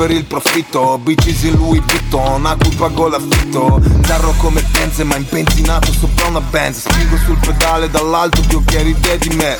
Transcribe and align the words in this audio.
per 0.00 0.10
il 0.12 0.24
profitto. 0.24 0.98
In 1.04 1.56
Louis 1.56 1.82
Vuitton, 1.84 2.46
a 2.46 2.56
cui 2.56 2.74
pago 2.74 3.08
l'affitto. 3.08 3.78
Darro 4.06 4.32
come 4.38 4.64
ma 5.02 5.16
impenzinato 5.16 5.92
sopra 5.92 6.28
una 6.28 6.40
Benz. 6.40 6.88
Spingo 6.88 7.18
sul 7.18 7.36
pedale 7.36 7.90
dall'alto 7.90 8.40
più 8.48 8.64
che 8.64 8.82
ride 8.82 9.18
di 9.18 9.28
me. 9.36 9.58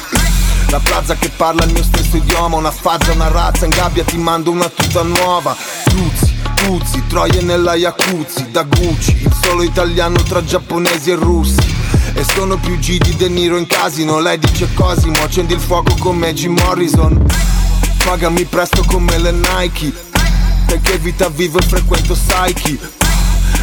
La 0.71 0.79
plaza 0.79 1.15
che 1.17 1.29
parla 1.29 1.65
il 1.65 1.73
mio 1.73 1.83
stesso 1.83 2.17
idioma. 2.17 2.57
Una 2.57 2.71
fazza, 2.71 3.13
una 3.13 3.29
razza, 3.29 3.67
in 3.67 3.73
gabbia 3.73 4.03
ti 4.03 4.17
mando 4.17 4.51
una 4.51 4.71
tuta 4.71 5.03
nuova. 5.03 5.55
Tuzzi, 5.85 6.35
Tuzzi, 6.55 7.03
troie 7.07 7.43
nella 7.43 7.75
Jacuzzi 7.75 8.51
Da 8.51 8.63
Gucci, 8.63 9.19
il 9.23 9.37
solo 9.43 9.63
italiano 9.63 10.23
tra 10.23 10.43
giapponesi 10.43 11.11
e 11.11 11.17
russi. 11.17 11.77
E 12.15 12.25
sono 12.25 12.57
più 12.57 12.79
G 12.79 12.97
di 12.97 13.15
De 13.15 13.29
Niro 13.29 13.59
in 13.59 13.67
casino. 13.67 14.21
Lei 14.21 14.39
dice 14.39 14.73
Cosimo, 14.73 15.23
accendi 15.23 15.53
il 15.53 15.61
fuoco 15.61 15.95
come 15.99 16.33
Jim 16.33 16.59
Morrison. 16.65 17.27
Pagami 18.03 18.45
presto 18.47 18.83
come 18.87 19.19
le 19.19 19.33
Nike 19.33 20.09
Perché 20.81 20.99
vita 20.99 21.29
vivo 21.29 21.59
e 21.59 21.63
frequento 21.63 22.15
Psyche 22.15 22.79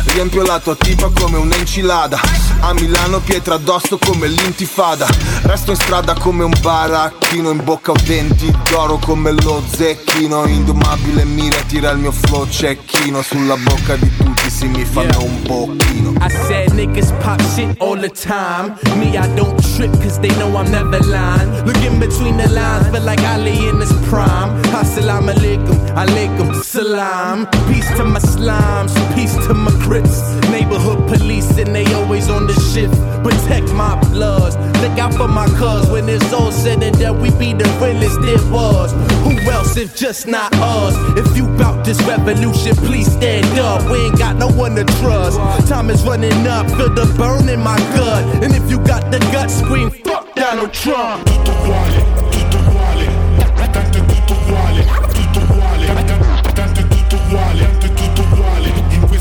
Riempio 0.06 0.44
la 0.44 0.60
tua 0.60 0.76
tipa 0.76 1.10
come 1.10 1.38
un'enchilada 1.38 2.20
A 2.60 2.74
Milano 2.74 3.20
pietra 3.20 3.56
addosso 3.56 3.98
come 3.98 4.28
l'intifada. 4.28 5.08
Resto 5.44 5.72
in 5.72 5.78
strada 5.78 6.14
come 6.16 6.44
un 6.44 6.54
baracchino 6.62 7.52
In 7.52 7.64
bocca 7.64 7.92
ho 7.92 7.96
denti 8.04 8.54
d'oro 8.70 8.98
come 8.98 9.32
lo 9.32 9.64
zecchino. 9.68 10.46
Indomabile 10.46 11.24
mira 11.26 11.58
tira 11.68 11.92
il 11.92 12.00
mio 12.00 12.12
flow 12.12 12.48
cecchino. 12.50 13.22
Sulla 13.22 13.56
bocca 13.58 13.96
di 13.96 14.12
tutti 14.18 14.50
si 14.50 14.68
mi 14.68 14.84
fanno 14.86 15.24
un 15.24 15.42
pochino 15.44 16.14
I 16.20 16.30
said 16.30 16.72
niggas 16.74 17.12
pop 17.22 17.42
shit 17.54 17.80
all 17.80 18.00
the 18.00 18.10
time. 18.10 18.76
Me 18.98 19.18
I 19.18 19.28
don't 19.36 19.60
trip 19.76 19.92
cause 20.02 20.20
they 20.20 20.34
know 20.36 20.56
I'm 20.58 20.70
never 20.72 21.00
lying. 21.00 21.66
Look 21.66 21.82
in 21.84 22.00
between 22.00 22.38
the 22.38 22.50
lines 22.50 22.88
feel 22.90 23.04
like 23.04 23.22
Ali 23.28 23.70
in 23.70 23.80
his 23.80 23.94
prime. 24.10 24.50
Assalamu 24.74 25.32
alaikum, 25.32 25.78
alaikum 25.96 26.54
salam. 26.64 27.48
Peace 27.68 27.88
to 27.98 28.04
my 28.04 28.20
slimes, 28.20 28.94
peace 29.16 29.36
to 29.48 29.54
my 29.54 29.72
crips 29.84 30.22
Neighborhood 30.50 31.08
police 31.08 31.58
and 31.58 31.76
they 31.76 31.86
always 31.94 32.30
on 32.30 32.47
the 32.48 32.54
shift 32.74 33.08
Protect 33.24 33.74
my 33.74 34.00
bloods, 34.10 34.56
look 34.82 34.98
out 35.00 35.14
for 35.14 35.28
my 35.28 35.48
cuz. 35.58 35.90
When 35.90 36.08
it's 36.08 36.32
all 36.32 36.52
said 36.52 36.82
and 36.82 36.98
done 36.98 37.20
we 37.20 37.30
be 37.32 37.52
the 37.52 37.66
realest 37.82 38.20
it 38.22 38.42
was. 38.52 38.94
Who 39.24 39.52
else 39.52 39.76
if 39.76 39.96
just 39.96 40.28
not 40.28 40.54
us? 40.56 40.96
If 41.18 41.36
you 41.36 41.48
bout 41.58 41.84
this 41.84 42.02
revolution 42.04 42.76
please 42.76 43.12
stand 43.12 43.60
up. 43.60 43.84
We 43.92 44.06
ain't 44.06 44.18
got 44.18 44.38
no 44.38 44.48
one 44.48 44.76
to 44.76 44.86
trust. 45.02 45.38
Time 45.68 45.90
is 45.90 46.04
running 46.04 46.48
up, 46.48 46.68
feel 46.68 46.94
the 46.94 47.06
burn 47.18 47.50
in 47.50 47.60
my 47.60 47.78
gut. 47.96 48.24
And 48.44 48.54
if 48.54 48.70
you 48.70 48.80
got 48.80 49.12
the 49.12 49.20
gut 49.34 49.52
scream 49.52 49.90
fuck 49.90 50.34
Donald 50.36 50.74
Trump. 50.74 51.28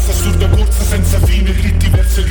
Assurda 0.09 0.49
corsa 0.49 0.85
senza 0.85 1.19
fine 1.19 1.53
verso 1.91 2.21
il 2.21 2.27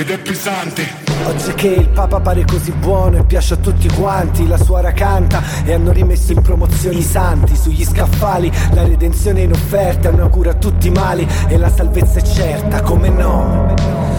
Ed 0.00 0.08
è 0.08 0.18
pesante 0.18 0.82
Oggi 1.26 1.52
che 1.52 1.66
il 1.66 1.88
Papa 1.90 2.20
pare 2.20 2.46
così 2.46 2.72
buono 2.72 3.18
e 3.18 3.24
piace 3.24 3.52
a 3.52 3.56
tutti 3.58 3.86
quanti, 3.88 4.46
la 4.46 4.56
suora 4.56 4.92
canta 4.92 5.42
e 5.62 5.74
hanno 5.74 5.92
rimesso 5.92 6.32
in 6.32 6.40
promozione 6.40 6.96
i 6.96 7.02
santi 7.02 7.54
sugli 7.54 7.84
scaffali, 7.84 8.50
la 8.72 8.84
redenzione 8.84 9.42
in 9.42 9.52
offerta, 9.52 10.08
una 10.08 10.28
cura 10.28 10.52
a 10.52 10.54
tutti 10.54 10.86
i 10.86 10.90
mali 10.90 11.28
e 11.48 11.58
la 11.58 11.68
salvezza 11.68 12.18
è 12.18 12.22
certa, 12.22 12.80
come 12.80 13.10
no? 13.10 13.74
Come 13.76 14.09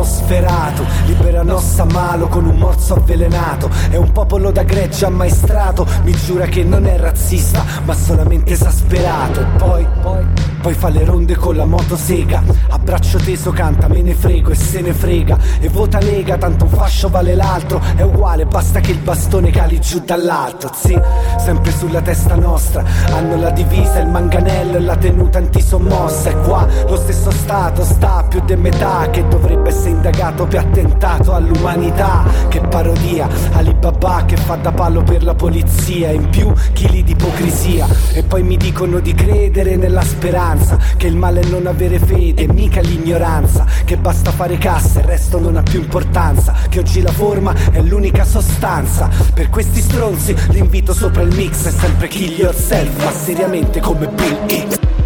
Nosferato, 0.00 0.84
libera 1.04 1.42
Nossa 1.42 1.84
Malo 1.84 2.28
con 2.28 2.46
un 2.46 2.56
morso 2.56 2.94
avvelenato. 2.94 3.68
È 3.90 3.96
un 3.96 4.12
popolo 4.12 4.50
da 4.50 4.62
gregge 4.62 5.04
ammaestrato, 5.04 5.86
mi 6.04 6.12
giura 6.12 6.46
che 6.46 6.64
non 6.64 6.86
è 6.86 6.96
razzista, 6.96 7.62
ma 7.84 7.94
solamente 7.94 8.52
esasperato. 8.52 9.40
E 9.40 9.44
poi, 9.58 9.86
poi, 10.00 10.24
poi 10.62 10.72
fa 10.72 10.88
le 10.88 11.04
ronde 11.04 11.36
con 11.36 11.56
la 11.56 11.66
motosega, 11.66 12.42
a 12.70 12.78
braccio 12.78 13.18
teso 13.18 13.50
canta, 13.50 13.88
me 13.88 14.00
ne 14.00 14.14
frego 14.14 14.50
e 14.50 14.54
se 14.54 14.80
ne 14.80 14.94
frega. 14.94 15.36
E 15.60 15.68
vota 15.68 16.00
Lega, 16.00 16.38
tanto 16.38 16.64
un 16.64 16.70
fascio 16.70 17.10
vale 17.10 17.34
l'altro, 17.34 17.82
è 17.96 18.02
uguale, 18.02 18.46
basta 18.46 18.80
che 18.80 18.92
il 18.92 19.00
bastone 19.00 19.50
cali 19.50 19.80
giù 19.80 20.00
dall'alto. 20.04 20.70
Sì, 20.74 20.98
sempre 21.38 21.72
sulla 21.72 22.00
testa 22.00 22.36
nostra, 22.36 22.82
hanno 23.12 23.36
la 23.36 23.50
divisa, 23.50 23.98
il 23.98 24.08
manganello 24.08 24.76
e 24.76 24.80
la 24.80 24.96
tenuta 24.96 25.38
antisommossa. 25.38 26.30
E 26.30 26.36
qua 26.40 26.66
lo 26.88 26.96
stesso 26.96 27.30
Stato 27.30 27.84
sta 27.84 28.24
più 28.28 28.40
di 28.44 28.56
metà 28.56 29.08
che 29.10 29.24
dovrebbe 29.50 29.68
essere 29.70 29.90
indagato 29.90 30.46
per 30.46 30.60
attentato 30.60 31.32
all'umanità. 31.32 32.24
Che 32.48 32.60
parodia, 32.60 33.28
Alibaba 33.52 34.24
che 34.24 34.36
fa 34.36 34.56
da 34.56 34.72
palo 34.72 35.02
per 35.02 35.24
la 35.24 35.34
polizia, 35.34 36.10
in 36.10 36.28
più 36.28 36.52
chili 36.72 37.02
di 37.02 37.12
ipocrisia. 37.12 37.86
E 38.12 38.22
poi 38.22 38.42
mi 38.42 38.56
dicono 38.56 39.00
di 39.00 39.12
credere 39.12 39.76
nella 39.76 40.02
speranza, 40.02 40.78
che 40.96 41.08
il 41.08 41.16
male 41.16 41.40
è 41.40 41.44
non 41.46 41.66
avere 41.66 41.98
fede, 41.98 42.46
mica 42.52 42.80
l'ignoranza, 42.80 43.66
che 43.84 43.96
basta 43.96 44.30
fare 44.30 44.56
cassa, 44.58 45.00
il 45.00 45.06
resto 45.06 45.40
non 45.40 45.56
ha 45.56 45.62
più 45.62 45.80
importanza, 45.80 46.54
che 46.68 46.78
oggi 46.78 47.02
la 47.02 47.12
forma 47.12 47.52
è 47.72 47.80
l'unica 47.80 48.24
sostanza. 48.24 49.08
Per 49.34 49.50
questi 49.50 49.80
stronzi 49.80 50.34
l'invito 50.50 50.94
sopra 50.94 51.22
il 51.22 51.34
mix 51.34 51.66
è 51.66 51.70
sempre 51.70 52.08
kill 52.08 52.32
yourself, 52.32 53.04
ma 53.04 53.10
seriamente 53.10 53.80
come 53.80 54.08
Bill 54.08 54.68
X. 54.68 54.99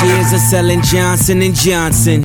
years 0.00 0.32
of 0.32 0.40
selling 0.40 0.80
Johnson 0.82 1.42
and 1.42 1.54
Johnson. 1.54 2.22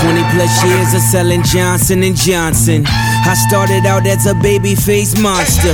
Twenty 0.00 0.22
plus 0.32 0.64
years 0.64 0.94
of 0.94 1.00
selling 1.00 1.42
Johnson 1.42 2.02
and 2.02 2.16
Johnson. 2.16 2.84
I 3.26 3.32
started 3.32 3.86
out 3.86 4.06
as 4.06 4.26
a 4.26 4.34
baby 4.34 4.74
face 4.74 5.16
monster. 5.16 5.72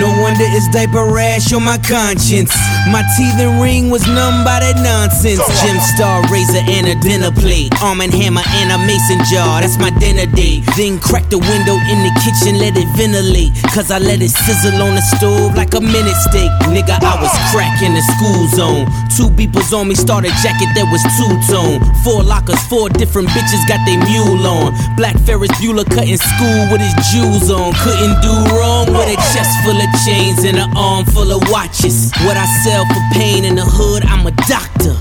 No 0.00 0.08
wonder 0.24 0.48
it's 0.48 0.66
diaper 0.72 1.04
rash 1.04 1.52
on 1.52 1.62
my 1.62 1.76
conscience. 1.78 2.56
My 2.88 3.04
teething 3.14 3.60
ring 3.60 3.90
was 3.90 4.06
numb 4.08 4.42
by 4.48 4.64
that 4.64 4.80
nonsense. 4.80 5.44
Gem 5.60 5.78
star 5.92 6.24
razor 6.32 6.64
and 6.64 6.88
a 6.88 6.96
dinner 7.04 7.30
plate. 7.30 7.70
Arm 7.84 8.00
and 8.00 8.10
hammer 8.10 8.42
and 8.64 8.72
a 8.72 8.78
mason 8.88 9.20
jar. 9.28 9.60
That's 9.60 9.76
my 9.76 9.92
dinner 10.00 10.24
date. 10.24 10.64
Then 10.72 10.98
crack 10.98 11.28
the 11.28 11.36
window 11.36 11.76
in 11.76 11.98
the 12.00 12.12
kitchen, 12.24 12.56
let 12.56 12.80
it 12.80 12.88
ventilate. 12.96 13.52
Cause 13.76 13.92
I 13.92 14.00
let 14.00 14.24
it 14.24 14.32
sizzle 14.32 14.80
on 14.80 14.96
the 14.96 15.04
stove 15.04 15.52
like 15.54 15.74
a 15.74 15.82
minute 15.84 16.16
steak. 16.32 16.48
Nigga, 16.72 16.96
I 16.96 17.20
was 17.20 17.34
cracking 17.52 17.92
the 17.92 18.04
school 18.16 18.48
zone. 18.56 18.88
Two 19.12 19.28
beepers 19.36 19.68
on 19.76 19.88
me, 19.88 19.94
started 19.94 20.32
jacket 20.40 20.72
that 20.72 20.88
was 20.88 21.04
two 21.20 21.32
tone. 21.52 21.78
Four 22.00 22.24
lockers, 22.24 22.60
four 22.66 22.88
different 22.88 23.28
bitches 23.36 23.62
got 23.68 23.84
they 23.84 24.00
mule 24.00 24.40
on. 24.48 24.72
Black 24.96 25.18
Ferris 25.28 25.52
Bueller 25.60 25.84
cutting 25.84 26.16
school 26.16 26.60
with 26.72 26.85
his 26.86 26.94
jewels 27.10 27.50
on. 27.50 27.74
Couldn't 27.82 28.20
do 28.22 28.34
wrong 28.54 28.86
with 28.86 29.10
a 29.10 29.18
chest 29.34 29.50
full 29.64 29.76
of 29.76 29.90
chains 30.06 30.44
and 30.44 30.56
an 30.56 30.70
arm 30.76 31.04
full 31.06 31.30
of 31.32 31.42
watches. 31.50 32.12
What 32.22 32.36
I 32.36 32.46
sell 32.62 32.86
for 32.86 33.02
pain 33.12 33.44
in 33.44 33.56
the 33.56 33.66
hood, 33.66 34.04
I'm 34.06 34.26
a 34.26 34.34
doctor. 34.46 34.94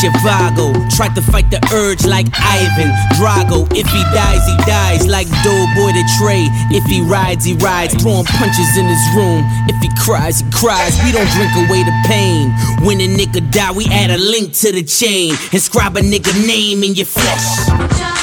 Zhivago, 0.00 0.74
tried 0.96 1.14
to 1.14 1.22
fight 1.22 1.50
the 1.50 1.60
urge 1.72 2.04
like 2.04 2.26
Ivan 2.34 2.90
Drago. 3.14 3.68
If 3.70 3.86
he 3.86 4.02
dies, 4.10 4.42
he 4.46 4.56
dies 4.66 5.06
like 5.06 5.28
Doughboy 5.44 5.94
the 5.94 6.04
Trey. 6.18 6.48
If 6.74 6.84
he 6.84 7.00
rides, 7.00 7.44
he 7.44 7.54
rides, 7.54 7.94
throwing 8.02 8.24
punches 8.24 8.76
in 8.76 8.86
his 8.86 9.04
room. 9.14 9.44
If 9.68 9.80
he 9.80 9.90
cries, 10.02 10.40
he 10.40 10.50
cries. 10.50 10.98
We 11.04 11.12
don't 11.12 11.30
drink 11.36 11.52
away 11.54 11.84
the 11.84 11.94
pain. 12.06 12.50
When 12.84 13.00
a 13.00 13.08
nigga 13.08 13.48
die, 13.52 13.72
we 13.72 13.86
add 13.86 14.10
a 14.10 14.18
link 14.18 14.52
to 14.64 14.72
the 14.72 14.82
chain. 14.82 15.34
Inscribe 15.52 15.96
a 15.96 16.00
nigga 16.00 16.34
name 16.46 16.82
in 16.82 16.94
your 16.94 17.06
flesh. 17.06 18.13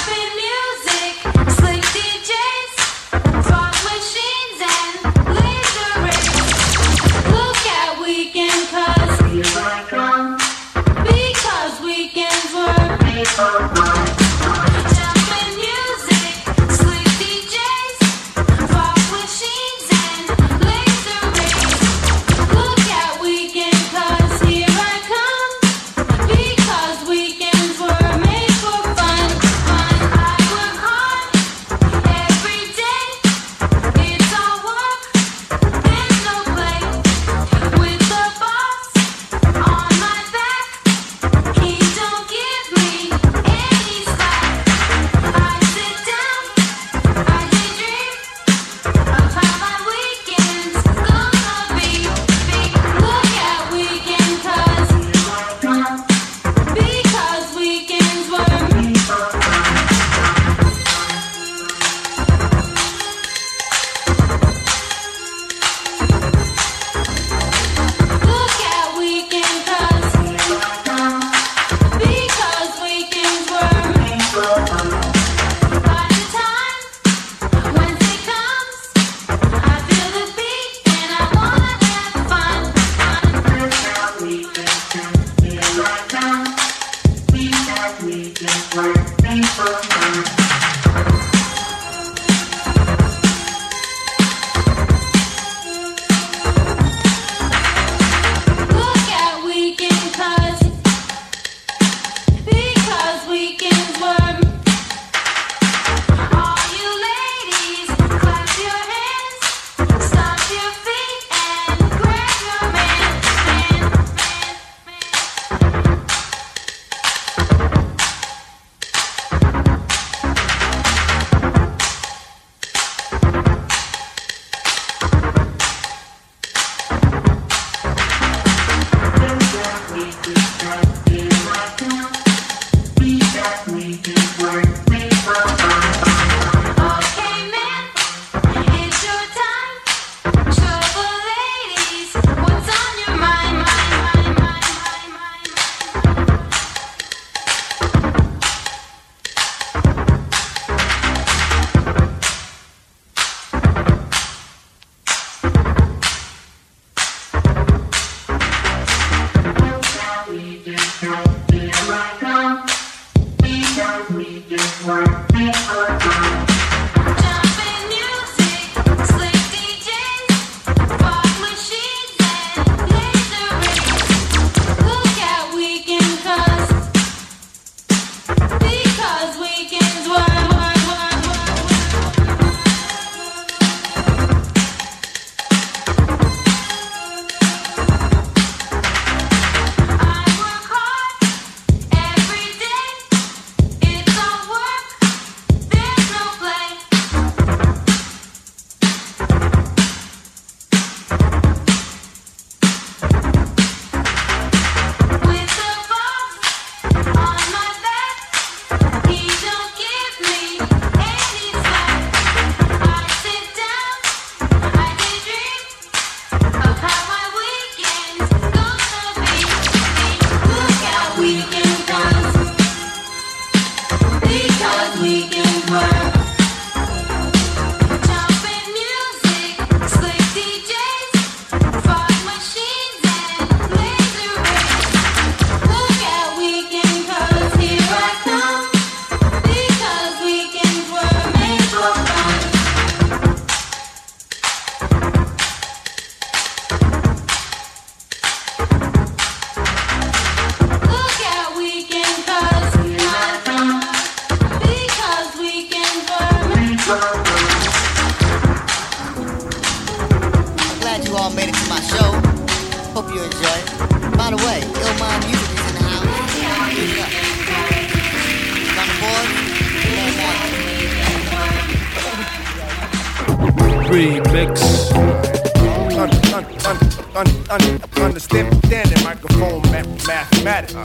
Mathematics. 280.61 280.75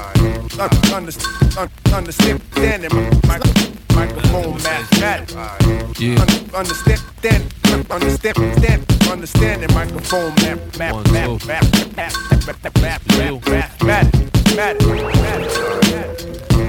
Un, 0.58 0.60
uh, 0.60 0.68
underst- 0.96 1.58
un, 1.58 1.68
understanding 1.94 2.90
mic- 2.94 3.94
microphone 3.94 4.54
mathematics. 4.62 5.34
Yeah. 6.00 6.20
Un, 6.20 6.28
understand, 6.54 7.00
understand, 7.90 8.38
understand, 8.38 8.84
understanding 9.10 9.74
microphone 9.74 10.34
math, 10.36 10.78
math, 10.78 10.92
One, 10.94 11.12
math, 11.12 11.40
two. 11.42 11.46
math, 11.46 11.96
math, 11.96 11.96
math, 11.96 12.46
math, 12.46 12.80
math, 12.80 13.06
math, 13.12 13.42
mathematics, 13.82 14.54
mathematics, 14.54 14.86
mathematics. 14.96 16.26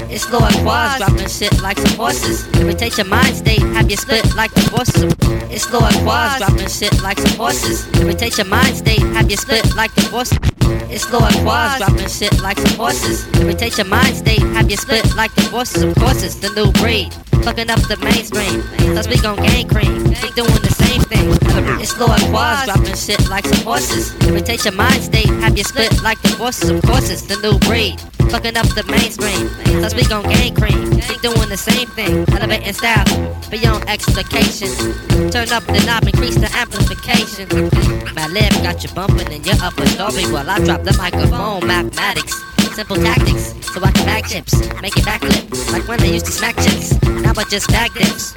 It's 0.09 0.31
low 0.31 0.39
and 0.39 0.55
quads, 0.63 0.97
dropping 0.99 1.27
shit 1.27 1.61
like 1.61 1.77
some 1.77 1.95
horses. 1.97 2.47
Irritate 2.57 2.97
your 2.97 3.05
mind 3.07 3.35
state, 3.35 3.59
have 3.75 3.89
you 3.91 3.97
split 3.97 4.25
like 4.35 4.51
the 4.53 4.61
horses. 4.71 5.03
It's 5.51 5.71
low 5.71 5.79
and 5.81 5.95
quads, 6.03 6.37
dropping 6.39 6.69
shit 6.69 7.01
like 7.03 7.19
some 7.19 7.37
horses. 7.37 7.85
Irritate 7.99 8.37
your 8.37 8.47
mind 8.47 8.75
state, 8.77 9.01
have 9.15 9.29
you 9.29 9.37
split 9.37 9.75
like 9.75 9.91
horses. 10.07 10.37
It's 10.89 11.11
low 11.11 11.19
and 11.19 11.35
quads, 11.43 11.77
dropping 11.77 12.07
shit 12.07 12.41
like 12.41 12.57
some 12.59 12.77
horses. 12.77 13.27
Irritate 13.39 13.77
your 13.77 13.87
mind 13.87 14.15
state, 14.15 14.39
have 14.39 14.69
you 14.69 14.77
split 14.77 15.15
like 15.15 15.33
the 15.35 15.43
horses. 15.43 15.83
Of 15.83 15.95
course, 15.95 16.23
it's 16.23 16.35
the 16.35 16.49
new 16.49 16.71
breed. 16.73 17.13
Fucking 17.48 17.70
up 17.70 17.80
the 17.88 17.96
mainstream. 18.04 18.60
Cause 18.94 19.08
we 19.08 19.16
gon' 19.24 19.38
gain 19.38 19.70
cream. 19.70 20.04
Keep 20.20 20.36
doing 20.36 20.62
the 20.68 20.75
same 20.84 21.00
thing. 21.08 21.32
It's 21.80 21.98
low 21.98 22.12
and 22.12 22.22
quads, 22.27 22.66
dropping 22.66 22.94
shit 23.00 23.24
like 23.30 23.48
some 23.48 23.63
horses. 23.63 24.12
Irritate 24.27 24.66
your 24.66 24.74
mind 24.74 25.01
state, 25.01 25.32
have 25.39 25.58
you 25.58 25.63
split 25.63 26.04
like 26.04 26.22
the 26.24 26.36
horses. 26.36 26.72
Of 26.72 26.82
course, 26.82 27.10
it's 27.10 27.22
the 27.22 27.39
new 27.39 27.58
breed. 27.60 28.01
Fucking 28.27 28.58
up 28.58 28.68
the 28.75 28.84
mainstream. 28.92 29.48
Cause 29.80 29.96
we 29.96 30.04
gon' 30.04 30.27
gain 30.27 30.56
cream. 30.56 30.92
Keep 31.00 31.22
doing 31.22 31.48
the 31.48 31.56
same 31.56 31.88
thing. 31.96 32.27
Elevating 32.36 32.74
style 32.74 33.08
beyond 33.50 33.88
explication. 33.88 34.68
Turn 35.32 35.48
up 35.56 35.63
the 35.72 35.82
knob, 35.88 36.04
increase 36.04 36.36
the 36.36 36.51
amplification. 36.51 37.48
My 38.12 38.27
lip 38.27 38.51
got 38.60 38.84
you 38.84 38.92
bumping 38.92 39.32
in 39.32 39.42
your 39.48 39.56
upper 39.63 39.88
story 39.96 40.27
while 40.27 40.50
I 40.50 40.60
drop 40.66 40.84
the 40.84 40.92
microphone. 41.00 41.66
Mathematics. 41.66 42.47
Simple 42.77 42.98
tactics, 42.98 43.55
so 43.74 43.84
I 43.84 43.89
can 43.89 44.05
bag 44.05 44.27
chips, 44.27 44.53
make 44.84 44.96
it 44.96 45.03
backflip, 45.03 45.74
like 45.74 45.88
when 45.88 45.98
they 46.00 46.13
used 46.13 46.27
to 46.27 46.31
smack 46.31 46.55
chicks. 46.57 46.93
Now 47.01 47.34
I 47.36 47.43
just 47.46 47.67
bag 47.69 47.91
dips. 47.96 48.36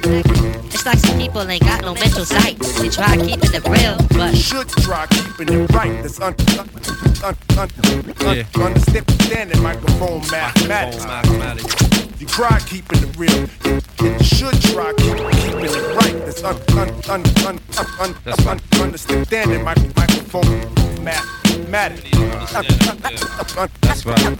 It's 0.73 0.83
like 0.83 0.97
some 0.97 1.19
people 1.19 1.47
ain't 1.47 1.61
got 1.61 1.81
no 1.83 1.93
mental 1.93 2.25
sight. 2.25 2.57
They 2.57 2.89
try 2.89 3.17
keeping 3.17 3.53
it 3.53 3.63
real, 3.69 3.97
but 4.17 4.35
should 4.35 4.67
try 4.81 5.05
keeping 5.11 5.53
it 5.53 5.71
right. 5.73 5.93
That's 6.01 6.19
un, 6.19 6.33
un, 6.57 6.67
un, 7.23 7.37
un, 7.59 7.69
un, 8.25 8.35
Yeah. 8.35 8.65
understanding 8.65 9.61
microphone 9.61 10.21
mathematics. 10.31 11.05
mathematics. 11.05 12.19
You 12.19 12.25
try 12.25 12.59
keeping 12.61 12.97
it 12.97 13.15
real. 13.19 13.47
You, 13.63 13.79
you 14.01 14.23
should 14.23 14.59
try 14.73 14.91
keep, 14.97 15.17
keeping 15.37 15.69
it 15.69 15.95
right. 16.01 16.17
That's 16.25 16.43
un, 16.43 16.55
un, 16.79 16.89
un, 17.11 17.21
un, 17.45 17.59
un, 17.77 17.85
un, 17.99 18.15
That's 18.25 18.47
un, 18.47 18.59
understanding 18.81 19.63
microphone 19.63 20.49
mathematics. 21.03 21.40
That's 21.71 22.03
right. 24.05 24.37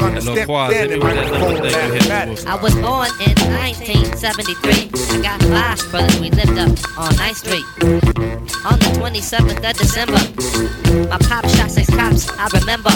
Understanding 0.00 0.98
microphone 0.98 1.62
mathematics. 1.62 2.44
I 2.44 2.56
was 2.60 2.74
born 2.74 3.06
in 3.22 3.38
1973. 3.54 4.90
I 4.90 5.22
got 5.22 5.38
five 5.42 5.78
brothers, 5.90 6.18
we 6.20 6.30
lived 6.30 6.58
up 6.58 6.70
on 6.98 7.12
9th 7.14 7.36
Street. 7.36 7.64
On 8.66 8.76
the 8.78 8.90
27th 8.98 9.62
of 9.62 9.76
December, 9.78 10.18
my 11.08 11.18
pop 11.18 11.46
shot 11.50 11.70
six 11.70 11.88
cops, 11.90 12.28
I 12.30 12.48
remember. 12.58 12.90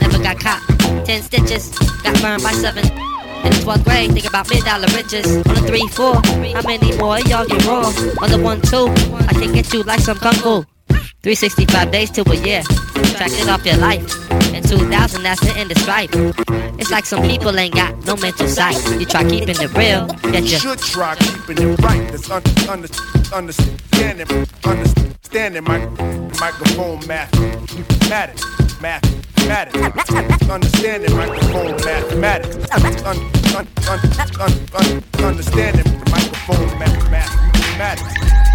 Never 0.00 0.18
got 0.22 0.38
caught. 0.40 0.62
Ten 1.04 1.20
stitches, 1.22 1.68
got 2.02 2.18
burned 2.22 2.42
by 2.42 2.52
seven. 2.52 2.84
In 2.86 3.50
the 3.52 3.58
12th 3.64 3.84
grade, 3.84 4.12
think 4.12 4.26
about 4.26 4.48
mid 4.48 4.64
dollar 4.64 4.88
riches. 4.96 5.26
On 5.46 5.54
the 5.54 5.60
3 5.66 5.86
4, 5.88 6.14
how 6.54 6.62
many 6.62 6.96
more 6.96 7.18
y'all 7.20 7.44
get 7.46 7.64
raw? 7.66 7.92
On 8.22 8.30
the 8.30 8.38
1 8.42 8.60
2, 8.62 8.88
I 9.28 9.32
can 9.34 9.52
get 9.52 9.70
you 9.74 9.82
like 9.82 10.00
some 10.00 10.16
kung 10.18 10.32
fu. 10.34 10.64
365 11.26 11.90
days 11.90 12.08
to 12.12 12.22
a 12.30 12.36
year. 12.36 12.62
Subtract 12.62 13.32
it 13.32 13.48
off 13.48 13.66
your 13.66 13.76
life. 13.78 14.00
In 14.54 14.62
2000, 14.62 15.24
that's 15.24 15.40
the 15.40 15.52
end 15.58 15.72
of 15.72 15.78
strife. 15.78 16.08
It's 16.78 16.92
like 16.92 17.04
some 17.04 17.20
people 17.26 17.58
ain't 17.58 17.74
got 17.74 17.98
no 18.06 18.14
mental 18.14 18.46
sight. 18.46 18.76
You 19.00 19.06
try 19.06 19.28
keeping 19.28 19.56
it 19.58 19.74
real, 19.74 20.06
get 20.30 20.44
You 20.44 20.50
you. 20.50 20.58
should 20.58 20.78
try 20.78 21.16
keeping 21.16 21.58
it 21.58 21.80
right. 21.80 22.06
That's 22.12 22.30
un, 22.30 22.42
under, 22.70 22.86
understanding, 23.34 24.46
understanding 24.64 25.64
my 25.64 25.78
microphone 26.38 27.04
mathematics, 27.08 28.44
mathematics, 28.80 30.48
understanding 30.48 31.16
microphone 31.16 31.74
mathematics, 31.84 32.54
un, 32.70 32.86
un, 33.02 33.18
un, 33.56 33.98
un, 34.38 34.52
un, 34.78 35.24
understanding 35.24 35.92
microphone 36.08 36.78
math, 36.78 37.10
mathematics. 37.10 38.45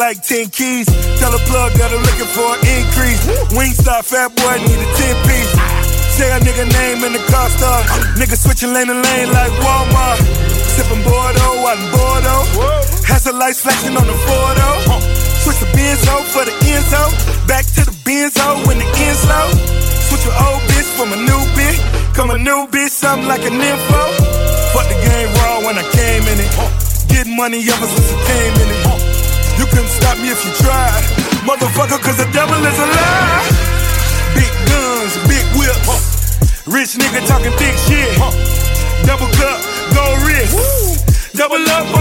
Like 0.00 0.24
10 0.24 0.48
keys. 0.48 0.88
Tell 1.20 1.28
a 1.28 1.42
plug 1.44 1.76
that 1.76 1.92
I'm 1.92 2.00
looking 2.00 2.32
for 2.32 2.48
an 2.56 2.60
increase. 2.64 3.20
Wingstop, 3.52 4.08
fat 4.08 4.32
boy, 4.32 4.56
need 4.64 4.80
a 4.80 4.88
10 4.96 5.28
piece. 5.28 5.52
Say 6.16 6.28
a 6.32 6.40
nigga 6.40 6.64
name 6.72 7.04
in 7.04 7.12
the 7.12 7.20
car 7.28 7.48
star. 7.52 7.84
Nigga 8.16 8.32
switching 8.40 8.72
lane 8.72 8.88
to 8.88 8.96
lane 8.96 9.28
like 9.28 9.52
Walmart. 9.60 10.18
Sipping 10.72 11.04
Bordeaux, 11.04 11.68
out 11.68 11.76
in 11.76 11.84
Bordeaux. 11.92 12.44
Has 13.12 13.28
the 13.28 13.36
lights 13.36 13.60
flashing 13.60 13.92
on 13.92 14.08
the 14.08 14.16
Fordo. 14.24 14.70
Switch 15.44 15.60
the 15.60 15.68
Benzo 15.76 16.16
for 16.32 16.48
the 16.48 16.54
Enzo. 16.64 17.02
Back 17.44 17.68
to 17.76 17.84
the 17.84 17.94
Benzo 18.00 18.46
when 18.64 18.80
the 18.80 18.88
Enzo. 19.04 19.40
Switch 20.08 20.24
your 20.24 20.36
old 20.48 20.64
bitch 20.72 20.88
from 20.96 21.12
a 21.12 21.18
new 21.28 21.42
bitch. 21.52 21.78
Come 22.16 22.30
a 22.32 22.38
new 22.40 22.64
bitch, 22.72 22.88
something 22.88 23.28
like 23.28 23.44
an 23.44 23.60
info. 23.60 24.02
Fuck 24.72 24.88
the 24.88 24.96
game 24.96 25.30
raw 25.44 25.60
when 25.60 25.76
I 25.76 25.84
came 25.92 26.24
in 26.24 26.40
it. 26.40 26.50
Getting 27.12 27.36
money 27.36 27.60
ever 27.68 27.86
since 27.86 28.08
I 28.16 28.18
came 28.32 28.39
if 30.40 30.46
you 30.46 30.64
tried. 30.64 31.04
Motherfucker, 31.44 32.00
cause 32.00 32.16
the 32.16 32.28
devil 32.32 32.56
is 32.64 32.78
alive. 32.78 33.44
Big 34.34 34.52
guns, 34.68 35.12
big 35.28 35.44
whips. 35.56 36.66
Rich 36.66 36.96
nigga 36.96 37.26
talking 37.26 37.52
big 37.58 37.76
shit. 37.84 38.16
Double 39.04 39.28
cup, 39.36 39.60
gold 39.94 40.22
wrist. 40.24 40.56
Double 41.34 41.62
up 41.70 41.99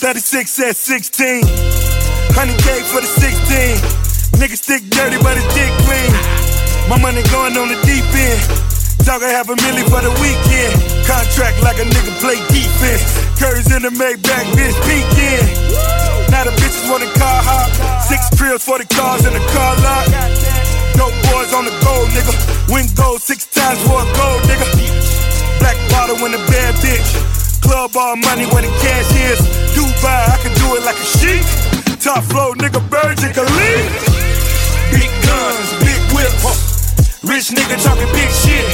36 0.00 0.64
at 0.64 0.76
16. 0.76 1.44
100K 2.32 2.68
for 2.88 3.04
the 3.04 3.10
16. 3.20 4.40
Niggas 4.40 4.64
stick 4.64 4.80
dirty, 4.88 5.20
but 5.20 5.36
it's 5.36 5.44
dick 5.52 5.68
clean. 5.84 6.12
My 6.88 6.96
money 6.96 7.20
going 7.28 7.52
on 7.60 7.68
the 7.68 7.76
deep 7.84 8.08
end. 8.08 8.40
Dog, 9.04 9.20
I 9.20 9.28
have 9.28 9.52
a 9.52 9.56
million 9.60 9.84
for 9.92 10.00
the 10.00 10.08
weekend. 10.16 10.72
Contract 11.04 11.60
like 11.60 11.76
a 11.76 11.84
nigga 11.84 12.16
play 12.16 12.40
defense. 12.48 13.12
Curry's 13.36 13.68
in 13.76 13.84
the 13.84 13.92
Maybach, 13.92 14.48
bitch, 14.56 14.72
peeking. 14.88 15.44
Now 16.32 16.48
the 16.48 16.56
bitches 16.56 16.88
want 16.88 17.04
a 17.04 17.10
car 17.20 17.44
hop. 17.44 17.68
Six 18.00 18.24
trills 18.40 18.64
for 18.64 18.80
the 18.80 18.88
cars 18.88 19.28
in 19.28 19.36
the 19.36 19.44
car 19.52 19.76
lot. 19.84 20.08
Dope 20.96 21.12
boys 21.28 21.52
on 21.52 21.68
the 21.68 21.76
gold, 21.84 22.08
nigga. 22.16 22.32
Win 22.72 22.88
gold 22.96 23.20
six 23.20 23.44
times 23.52 23.84
for 23.84 24.00
a 24.00 24.08
gold, 24.16 24.40
nigga. 24.48 24.64
Black 25.60 25.76
bottle 25.92 26.16
in 26.24 26.32
the 26.32 26.40
bad 26.48 26.72
bitch. 26.80 27.39
Club 27.70 27.94
all 27.94 28.16
money 28.16 28.50
where 28.50 28.66
the 28.66 28.72
cash 28.82 29.14
is. 29.30 29.38
Dubai, 29.78 30.26
I 30.26 30.36
can 30.42 30.50
do 30.58 30.74
it 30.74 30.82
like 30.82 30.98
a 30.98 31.06
sheik. 31.06 31.46
Top 32.02 32.26
flow, 32.26 32.50
nigga, 32.58 32.82
Burj 32.90 33.22
Khalifa. 33.30 34.10
Big 34.90 35.06
guns, 35.22 35.68
big 35.78 36.02
whips. 36.10 37.22
Rich 37.22 37.54
nigga 37.54 37.78
talking 37.78 38.10
big 38.10 38.26
shit. 38.42 38.66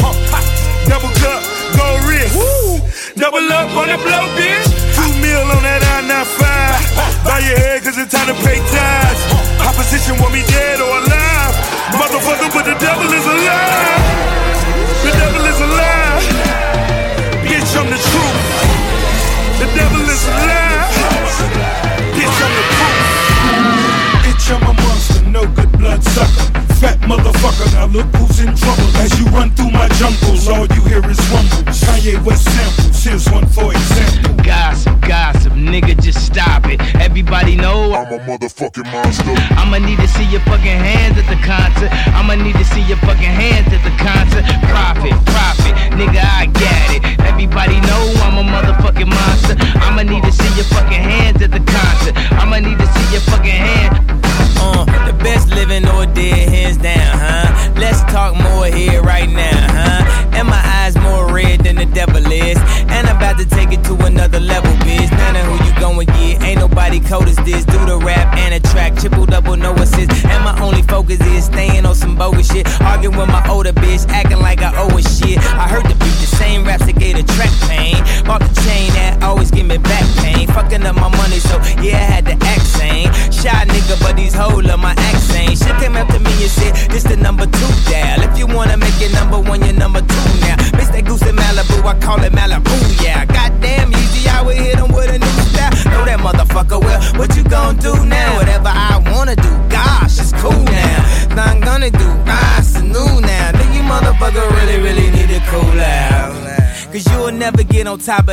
Double 0.89 1.13
cup, 1.21 1.45
gold 1.77 2.09
wrist. 2.09 2.41
Double 3.21 3.45
up 3.53 3.69
on 3.77 3.93
the 3.93 4.01
blow, 4.01 4.33
bitch. 4.33 4.65
Two 4.97 5.13
mil 5.21 5.45
on 5.45 5.61
that 5.61 5.85
I-95. 6.01 6.41
Bow 7.21 7.37
your 7.45 7.61
head, 7.61 7.85
cause 7.85 8.01
it's 8.01 8.09
time 8.09 8.33
to 8.33 8.37
pay 8.49 8.65
tithes. 8.65 9.21
Opposition 9.61 10.17
want 10.25 10.33
me 10.33 10.41
dead 10.49 10.81
or 10.81 11.05
alive. 11.05 11.53
Motherfucker, 12.01 12.49
but 12.49 12.65
the 12.65 12.73
devil 12.81 13.13
is 13.13 13.27
alive. 13.29 14.01
The 15.05 15.13
devil 15.21 15.45
is 15.45 15.59
alive. 15.61 16.25
Bitch, 17.45 17.77
I'm 17.77 17.93
the 17.93 18.01
truth. 18.01 18.76
The 19.57 19.65
devil 19.75 20.05
is 20.05 20.27
alive. 20.29 20.93
Bitch, 22.13 22.39
I'm 22.45 22.53
the 22.53 22.65
proof. 22.77 23.17
Bitch, 24.21 24.53
I'm 24.53 24.63
a 24.69 24.73
monster, 24.83 25.23
no 25.31 25.47
good 25.47 25.73
blood 25.79 26.05
sucker. 26.05 26.53
Fat 26.77 27.01
motherfucker, 27.09 27.73
now 27.73 27.87
look 27.87 28.05
who's 28.17 28.41
in 28.41 28.55
trouble. 28.55 28.85
As 29.01 29.19
you 29.19 29.25
run 29.33 29.51
through 29.53 29.71
my 29.71 29.89
jungles, 29.97 30.47
all 30.49 30.67
you 30.67 30.83
hear 30.85 31.01
is 31.09 31.19
rumbles. 31.33 31.81
Kanye 31.81 32.23
West 32.23 32.45
samples, 32.45 33.03
here's 33.03 33.27
one 33.31 33.47
for 33.47 33.73
example. 33.73 34.45
Gossip, 34.45 35.01
gossip, 35.01 35.55
nigga, 35.55 35.99
just 36.03 36.27
stop 36.27 36.67
it. 36.67 36.79
Everybody 37.01 37.57
know 37.57 37.95
I'm 37.95 38.13
a 38.13 38.19
motherfucking 38.29 38.93
monster. 38.93 39.33
I'ma 39.57 39.79
need 39.79 39.99
to 40.01 40.09
see 40.09 40.27
your 40.29 40.41
fucking 40.41 40.81
hands 40.85 41.17
at 41.17 41.27
the 41.33 41.41
concert. 41.41 41.89
I'ma 42.13 42.35
need 42.35 42.57
to 42.57 42.65
see 42.65 42.83
your 42.83 42.99
fucking 42.99 43.25
hands 43.25 43.73
at 43.73 43.81
the 43.89 43.95
concert. 43.97 44.45
Profit, 44.69 45.17
profit, 45.33 45.73
nigga, 45.97 46.21
I 46.21 46.45
got 46.53 46.93
it. 46.93 47.06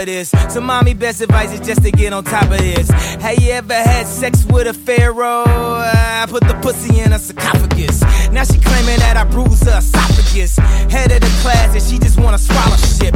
Of 0.03 0.07
this. 0.07 0.29
So, 0.49 0.61
mommy, 0.61 0.93
best 0.93 1.21
advice 1.21 1.51
is 1.51 1.59
just 1.65 1.83
to 1.83 1.91
get 1.91 2.13
on 2.13 2.23
top 2.23 2.43
of 2.43 2.57
this. 2.57 2.89
Have 2.89 3.39
you 3.39 3.51
ever 3.51 3.73
had 3.73 4.05
sex 4.05 4.45
with 4.45 4.67
a 4.67 4.73
pharaoh? 4.73 5.43
I 5.45 6.25
put 6.29 6.43
the 6.43 6.53
pussy 6.61 6.99
in 6.99 7.13
a 7.13 7.19
sarcophagus. 7.19 8.01
Now 8.31 8.43
she 8.43 8.59
claiming 8.59 8.99
that 8.99 9.17
I 9.17 9.23
bruised 9.23 9.65
her 9.65 9.77
esophagus. 9.77 10.57
Head 10.91 11.11
of 11.11 11.21
the 11.21 11.39
class, 11.41 11.73
and 11.73 11.83
she 11.83 11.99
just 11.99 12.19
wanna 12.19 12.37
swallow 12.37 12.77
shit. 12.77 13.15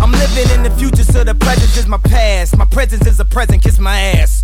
I'm 0.00 0.12
living 0.12 0.50
in 0.54 0.62
the 0.62 0.70
future, 0.78 1.04
so 1.04 1.24
the 1.24 1.34
present 1.34 1.76
is 1.76 1.86
my 1.86 1.98
past. 1.98 2.56
My 2.56 2.66
presence 2.66 3.06
is 3.06 3.20
a 3.20 3.24
present, 3.24 3.62
kiss 3.62 3.78
my 3.78 3.98
ass. 4.00 4.37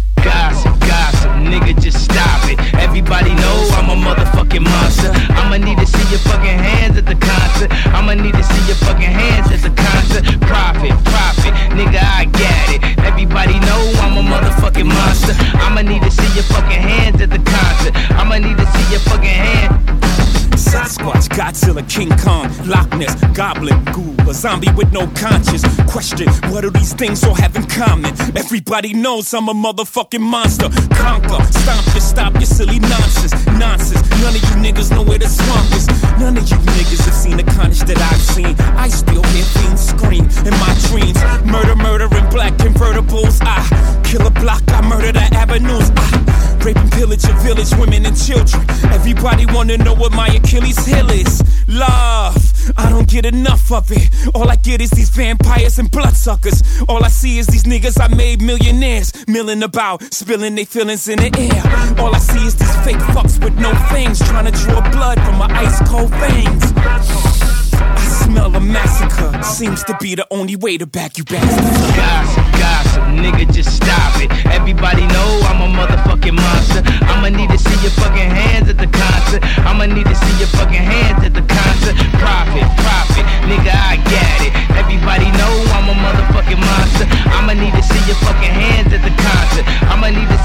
Goblin, 23.35 23.83
Ghoul, 23.93 24.31
a 24.31 24.33
zombie 24.33 24.71
with 24.77 24.93
no 24.93 25.09
conscience. 25.09 25.65
Question, 25.91 26.29
what 26.53 26.61
do 26.61 26.71
these 26.71 26.93
things 26.93 27.25
all 27.25 27.35
have 27.35 27.57
in 27.57 27.67
common? 27.67 28.15
Everybody 28.37 28.95
knows 28.95 29.35
I'm 29.35 29.49
a 29.49 29.53
motherfucking 29.53 30.21
monster. 30.21 30.69
Conquer, 30.95 31.43
stomp 31.53 31.95
you, 31.95 32.01
stop 32.01 32.35
your 32.35 32.47
silly 32.47 32.79
nonsense. 32.79 33.35
Nonsense, 33.59 34.09
none 34.23 34.37
of 34.37 34.43
you 34.43 34.57
niggas 34.63 34.93
know 34.93 35.03
where 35.03 35.19
the 35.19 35.27
swamp 35.27 35.67
is. 35.73 35.89
None 36.21 36.37
of 36.37 36.49
you 36.49 36.57
niggas 36.79 37.05
have 37.05 37.15
seen 37.15 37.37
the 37.37 37.43
carnage 37.43 37.81
that 37.81 37.99
I've 37.99 38.23
seen. 38.23 38.55
I 38.79 38.87
still 38.87 39.23
hear 39.35 39.45
fiends 39.45 39.83
scream 39.89 40.25
in 40.47 40.55
my 40.63 40.73
dreams. 40.89 41.19
Murder, 41.45 41.75
murder 41.75 42.05
in 42.17 42.31
black 42.31 42.55
convertibles. 42.55 43.41
I 43.43 43.59
kill 44.05 44.25
a 44.27 44.31
block, 44.31 44.63
I 44.69 44.81
murder 44.89 45.11
the 45.11 45.27
avenues. 45.35 45.91
I 45.97 46.61
rape 46.65 46.77
and 46.77 46.93
pillage 46.93 47.25
a 47.25 47.33
village, 47.43 47.75
women 47.75 48.07
and 48.07 48.17
children. 48.17 48.65
Everybody 48.95 49.45
wanna 49.47 49.77
know 49.79 49.95
what 49.95 50.13
my 50.13 50.29
Achilles 50.29 50.87
heel 50.87 51.11
is. 51.11 51.43
Love, 51.67 52.37
I 52.77 52.91
don't 52.91 53.09
get 53.09 53.27
enough 53.27 53.71
of 53.73 53.91
it. 53.91 54.11
All 54.35 54.49
I 54.49 54.57
get 54.57 54.81
is 54.81 54.91
these 54.91 55.11
vampires 55.11 55.79
and 55.79 55.91
bloodsuckers. 55.91 56.63
All 56.89 57.05
I 57.05 57.09
see 57.09 57.39
is 57.39 57.47
these 57.47 57.65
niggas 57.65 58.01
I 58.01 58.15
made 58.15 58.43
millionaires, 58.43 59.13
milling 59.27 59.63
about, 59.63 60.03
spilling 60.13 60.55
their 60.55 60.67
feelings 60.67 61.09
in 61.09 61.19
the 61.19 61.31
air. 61.39 62.05
All 62.05 62.15
I 62.15 62.19
see 62.19 62.47
is 62.47 62.55
these 62.55 62.77
fake 62.85 63.03
fucks 63.15 63.43
with 63.43 63.55
no 63.59 63.73
fangs, 63.91 64.19
trying 64.19 64.51
to 64.51 64.53
draw 64.53 64.81
blood 64.91 65.21
from 65.23 65.39
my 65.39 65.49
ice 65.51 65.81
cold 65.89 66.11
veins. 66.15 67.64
Smell 68.35 68.57
a 68.57 68.61
massacre. 68.61 69.31
Seems 69.45 69.85
to 69.85 69.97
be 70.03 70.17
the 70.17 70.27
only 70.33 70.57
way 70.57 70.77
to 70.77 70.87
back 70.87 71.17
you 71.17 71.23
bastards. 71.23 71.71
Gossip, 71.95 72.43
gossip, 72.59 73.05
nigga, 73.15 73.47
just 73.55 73.77
stop 73.77 74.19
it. 74.19 74.27
Everybody 74.51 75.07
know 75.07 75.29
I'm 75.47 75.63
a 75.63 75.71
motherfucking 75.71 76.35
monster. 76.35 76.83
I'ma 77.07 77.29
need 77.31 77.49
to 77.55 77.59
see 77.59 77.79
your 77.79 77.95
fucking 77.95 78.27
hands 78.27 78.69
at 78.69 78.77
the 78.77 78.91
concert. 78.91 79.39
I'ma 79.63 79.87
need 79.87 80.07
to 80.11 80.17
see 80.19 80.35
your 80.43 80.51
fucking 80.51 80.83
hands 80.83 81.23
at 81.23 81.31
the 81.31 81.47
concert. 81.47 81.95
Profit, 82.19 82.67
profit, 82.83 83.23
nigga, 83.47 83.71
I 83.71 84.03
got 84.03 84.39
it. 84.43 84.51
Everybody 84.83 85.31
know 85.39 85.55
I'm 85.71 85.87
a 85.87 85.95
motherfucking 85.95 86.59
monster. 86.59 87.07
I'ma 87.39 87.55
need 87.55 87.71
to 87.79 87.85
see 87.87 88.03
your 88.11 88.19
fucking 88.19 88.51
hands 88.51 88.91
at 88.91 89.03
the 89.07 89.15
concert. 89.15 89.63
I'ma 89.87 90.11
need 90.11 90.27
to 90.27 90.45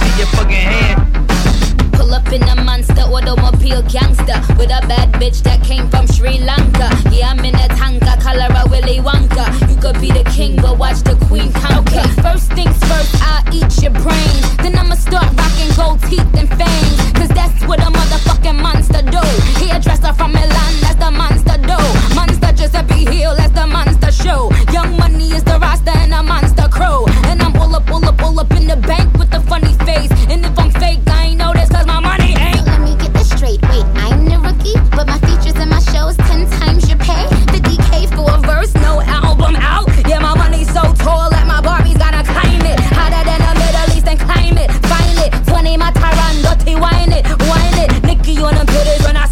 in 2.32 2.44
a 2.44 2.56
monster 2.64 3.02
automobile 3.02 3.82
gangster 3.84 4.40
with 4.58 4.70
a 4.70 4.86
bad 4.88 5.12
bitch 5.14 5.42
that 5.42 5.64
came 5.64 5.90
from 5.90 6.06
Sri 6.08 6.38
Lanka. 6.40 6.90
Yeah, 7.12 7.32
I'm 7.32 7.44
in 7.44 7.56
a 7.56 7.68
tanka, 7.70 8.18
color 8.22 8.48
a 8.50 8.70
Willy 8.70 9.00
Wonka. 9.00 9.46
You 9.70 9.76
could 9.82 10.00
be 10.00 10.12
the 10.12 10.24
king, 10.30 10.56
but 10.58 10.78
watch 10.78 11.02
the 11.02 11.16
queen 11.28 11.52
conquer. 11.52 12.08
First 12.22 12.54
things 12.54 12.78
first, 12.86 13.16
I'll 13.22 13.44
eat 13.54 13.82
your 13.82 13.92
brains. 13.92 14.58
Then 14.58 14.78
I'ma 14.78 14.96
start 14.96 15.28
rocking 15.36 15.72
gold 15.76 16.02
teeth 16.10 16.30
and 16.38 16.48
fangs. 16.50 16.98
Cause 17.18 17.30
that's 17.30 17.66
what 17.66 17.80
a 17.80 17.90
motherfucking 17.90 18.62
monster 18.62 19.02
do. 19.02 19.24
Hairdresser 19.60 20.14
from 20.14 20.34
Milan, 20.34 20.74
that's 20.82 21.00
the 21.00 21.12
monster 21.12 21.58
do. 21.58 21.80
Monster 22.16 22.52
Giuseppe 22.54 23.06
Hill, 23.10 23.36
that's 23.36 23.54
the 23.54 23.66
monster 23.66 24.12
show. 24.12 24.52
Young 24.72 24.96
money 24.98 25.32
is 25.32 25.44
the 25.44 25.58
roster 25.60 25.98
and 25.98 26.14
a 26.14 26.22
monster 26.22 26.68
crew. 26.70 27.06
Pull 27.70 27.78
up, 27.78 27.86
pull 27.86 28.06
up, 28.06 28.18
pull 28.18 28.40
up 28.40 28.52
in 28.54 28.66
the 28.66 28.78
bank 28.78 29.14
with 29.14 29.32
a 29.32 29.42
funny 29.42 29.76
face. 29.86 30.10
And 30.28 30.44
if 30.44 30.58
I'm 30.58 30.72
fake, 30.72 31.02
I 31.06 31.26
ain't 31.26 31.38
know 31.38 31.54
this 31.54 31.70
cause 31.70 31.86
my 31.86 32.00
money 32.00 32.34
ain't. 32.36 32.66
Let 32.66 32.82
me 32.82 32.96
get 32.98 33.14
this 33.14 33.30
straight. 33.30 33.62
Wait, 33.70 33.86
I'm 33.94 34.26
the 34.26 34.40
rookie, 34.42 34.74
but 34.90 35.06
my 35.06 35.20
features 35.20 35.54
and 35.54 35.70
my 35.70 35.80
shows 35.94 36.18
ten 36.18 36.50
times 36.58 36.90
your 36.90 36.98
pay. 36.98 37.30
The 37.54 37.62
DK 37.62 38.10
for 38.16 38.26
a 38.26 38.40
verse, 38.42 38.74
no 38.82 39.02
album 39.02 39.56
out. 39.58 39.86
Yeah, 40.08 40.18
my 40.18 40.34
money's 40.34 40.66
so 40.74 40.82
tall 40.98 41.30
that 41.30 41.46
my 41.46 41.62
Barbies 41.62 42.00
gotta 42.00 42.26
climb 42.26 42.66
it. 42.66 42.80
Hotter 42.90 43.22
than 43.22 43.38
the 43.38 43.54
Middle 43.62 43.96
East 43.96 44.08
and 44.08 44.20
climb 44.20 44.58
it. 44.58 44.72
Find 44.90 45.20
it. 45.22 45.30
20 45.46 45.78
my 45.78 45.92
Tyron, 45.92 46.42
dirty 46.42 46.74
wine 46.74 47.14
it. 47.14 47.24
Wine 47.46 47.78
it. 47.86 48.02
Nicki 48.02 48.42
on 48.42 48.56
them 48.56 48.66
titties 48.66 49.06
when 49.06 49.16
I 49.16 49.29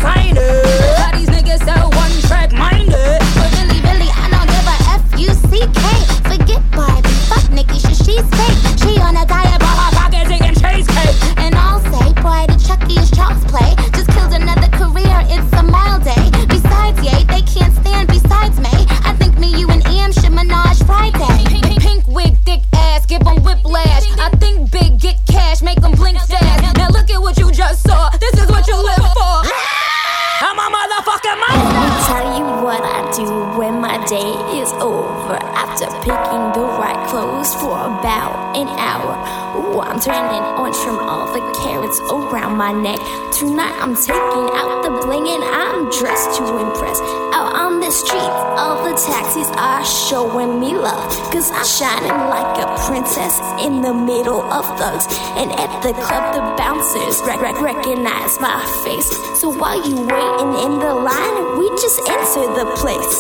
showing 50.07 50.59
me 50.59 50.73
love. 50.73 51.11
Cause 51.33 51.51
I'm 51.51 51.65
shining 51.65 52.15
like 52.31 52.55
a 52.63 52.67
princess 52.87 53.39
in 53.59 53.81
the 53.81 53.93
middle 53.93 54.39
of 54.39 54.63
thugs. 54.79 55.05
And 55.35 55.51
at 55.51 55.71
the 55.83 55.91
club, 55.99 56.33
the 56.33 56.43
bouncers 56.55 57.19
rec- 57.27 57.41
rec- 57.41 57.59
recognize 57.59 58.39
my 58.39 58.55
face. 58.85 59.09
So 59.39 59.49
while 59.51 59.83
you 59.83 59.95
waiting 59.99 60.51
in 60.63 60.79
the 60.79 60.93
line, 60.95 61.59
we 61.59 61.67
just 61.75 61.99
enter 62.07 62.47
the 62.55 62.71
place. 62.79 63.19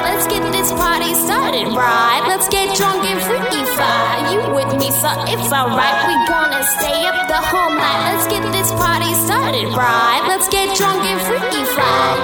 Let's 0.00 0.26
get 0.32 0.40
this 0.50 0.72
party 0.72 1.12
started, 1.12 1.68
right? 1.76 2.24
Let's 2.26 2.48
get 2.48 2.74
drunk 2.74 3.04
and 3.04 3.20
freaky 3.20 3.64
fire. 3.76 4.32
You 4.32 4.40
with 4.56 4.72
me, 4.80 4.88
so 4.90 5.12
it's 5.28 5.52
alright. 5.52 5.96
We 6.08 6.16
gonna 6.24 6.64
stay 6.80 7.04
up 7.04 7.28
the 7.28 7.36
whole 7.36 7.76
night. 7.76 8.16
Let's 8.16 8.26
get 8.32 8.40
this 8.50 8.72
party 8.72 9.12
started, 9.28 9.68
right? 9.76 10.24
Let's 10.26 10.48
get 10.48 10.74
drunk 10.74 11.04
and 11.04 11.20
freaky 11.20 11.64
fire. 11.76 12.16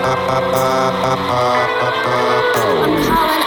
I'm 2.82 3.04
calling 3.04 3.41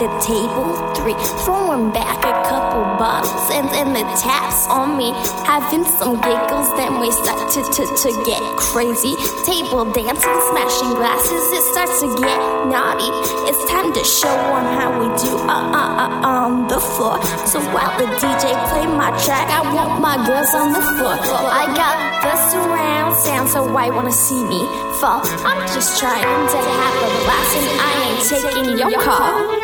the 0.00 0.08
table 0.24 0.72
three, 0.96 1.12
throwing 1.44 1.92
back 1.92 2.24
a 2.24 2.32
couple 2.48 2.80
bottles 2.96 3.52
and 3.52 3.68
then 3.68 3.92
the 3.92 4.00
taps 4.16 4.66
on 4.72 4.96
me, 4.96 5.12
having 5.44 5.84
some 5.84 6.16
giggles. 6.24 6.72
Then 6.80 7.00
we 7.00 7.12
start 7.12 7.52
to 7.52 7.60
to 7.60 7.84
to 7.84 8.10
get 8.24 8.40
crazy, 8.56 9.12
table 9.44 9.84
dancing, 9.92 10.40
smashing 10.48 10.96
glasses. 10.96 11.44
It 11.52 11.64
starts 11.76 12.00
to 12.00 12.08
get 12.16 12.40
naughty. 12.72 13.12
It's 13.44 13.60
time 13.68 13.92
to 13.92 14.02
show 14.02 14.32
'em 14.32 14.66
how 14.80 14.88
we 14.96 15.06
do 15.20 15.36
uh 15.36 15.52
uh 15.52 16.04
uh 16.04 16.32
on 16.32 16.66
the 16.72 16.80
floor. 16.80 17.20
So 17.44 17.60
while 17.76 17.92
the 18.00 18.08
DJ 18.16 18.56
play 18.72 18.86
my 18.88 19.12
track, 19.20 19.52
I 19.52 19.60
want 19.76 20.00
my 20.00 20.16
girls 20.24 20.54
on 20.54 20.72
the 20.72 20.80
floor. 20.96 21.16
I 21.62 21.68
got 21.76 21.96
the 22.24 22.34
surround 22.48 23.16
sound, 23.16 23.48
so 23.50 23.60
why 23.70 23.90
wanna 23.90 24.12
see 24.12 24.42
me 24.48 24.64
fall? 25.00 25.20
I'm 25.44 25.60
just 25.76 26.00
trying 26.00 26.24
to 26.24 26.58
have 26.80 26.96
a 27.04 27.10
blast, 27.24 27.52
and 27.60 27.68
I 27.88 27.92
ain't 28.06 28.22
taking 28.32 28.78
your 28.80 28.92
call. 28.96 29.59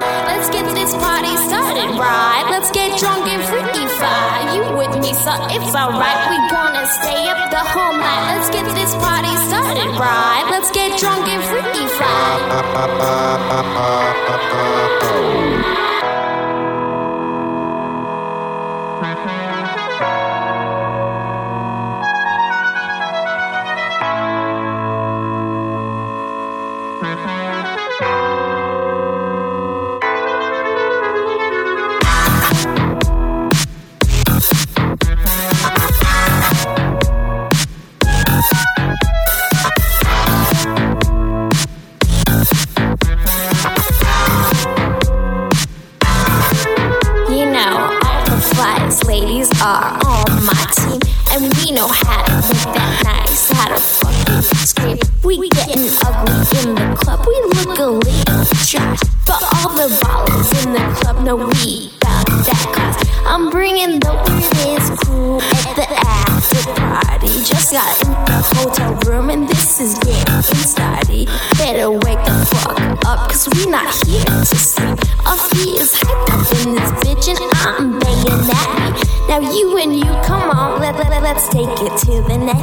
Let's 0.00 0.48
get 0.50 0.64
this 0.74 0.94
party 0.94 1.34
started, 1.48 1.98
right? 1.98 2.46
Let's 2.50 2.70
get 2.70 2.98
drunk 2.98 3.26
and 3.26 3.42
freaky 3.42 3.86
fire. 3.98 4.54
You 4.54 4.76
with 4.76 4.94
me, 5.02 5.12
so 5.14 5.32
it's 5.50 5.74
alright. 5.74 6.30
We 6.30 6.38
gonna 6.50 6.86
stay 6.86 7.28
up 7.28 7.50
the 7.50 7.58
whole 7.58 7.94
night. 7.94 8.36
Let's 8.36 8.50
get 8.50 8.64
this 8.74 8.94
party 8.94 9.34
started, 9.48 9.90
right? 9.98 10.46
Let's 10.50 10.70
get 10.70 10.98
drunk 11.00 11.26
and 11.28 11.42
freaky 11.42 11.86
fire. 11.98 12.48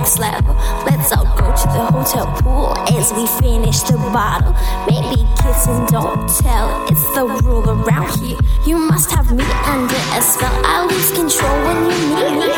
Next 0.05 0.19
level. 0.19 0.53
Let's 0.85 1.11
all 1.11 1.25
go 1.35 1.49
to 1.49 1.67
the 1.73 1.83
hotel 1.89 2.27
pool 2.41 2.77
as 2.93 3.11
we 3.13 3.25
finish 3.41 3.79
the 3.89 3.97
bottle. 4.13 4.53
Maybe 4.85 5.25
kiss 5.41 5.65
and 5.65 5.87
don't 5.87 6.29
tell, 6.29 6.85
it's 6.89 7.01
the 7.15 7.25
rule 7.25 7.67
around 7.67 8.13
here. 8.19 8.37
You 8.67 8.77
must 8.77 9.09
have 9.11 9.31
me 9.31 9.43
under 9.65 9.95
a 10.13 10.21
spell, 10.21 10.53
I 10.63 10.85
lose 10.85 11.09
control 11.09 11.57
when 11.65 11.89
you 11.89 11.97
need 12.13 12.37
me. 12.37 12.49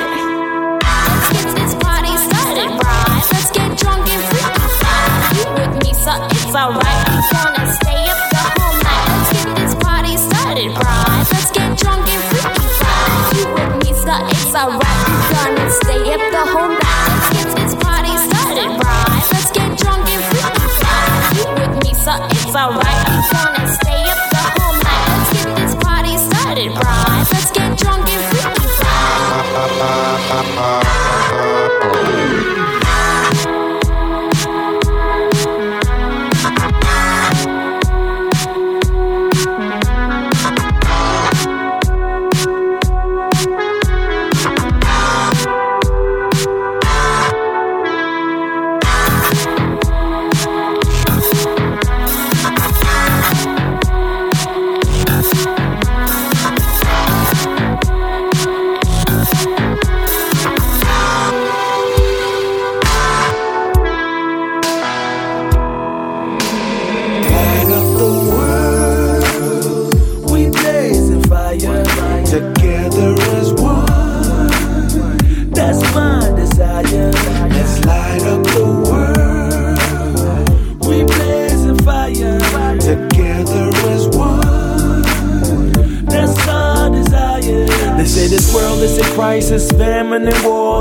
Let's 0.83 1.29
get 1.31 1.55
this 1.55 1.73
party 1.79 2.12
started, 2.27 2.69
right? 2.83 3.23
Let's 3.31 3.51
get 3.55 3.77
drunk 3.79 4.03
and 4.12 4.23
fire. 4.27 4.60
You 5.39 5.47
with 5.55 5.75
me, 5.83 5.93
so 6.03 6.12
it's 6.27 6.51
alright. 6.51 6.99
We 7.07 7.23
gonna 7.31 7.65
stay 7.79 8.01
up 8.12 8.21
the 8.27 8.43
whole 8.60 8.77
night. 8.83 9.07
Let's 9.15 9.31
get 9.31 9.55
this 9.55 9.75
party 9.79 10.13
started, 10.17 10.69
right? 10.75 11.25
Let's 11.31 11.51
get 11.55 11.69
drunk 11.79 12.07
and 12.12 12.23
fire. 12.27 12.67
You 13.39 13.45
with 13.55 13.73
me, 13.79 13.91
so 14.03 14.13
it's 14.36 14.51
alright. 14.51 14.99
We 15.07 15.15
gonna 15.31 15.71
stay 15.79 16.03
up 16.12 16.23
the 16.36 16.43
whole 16.51 16.75
night. 16.75 17.37
It's 22.10 22.56
alright. 22.56 23.07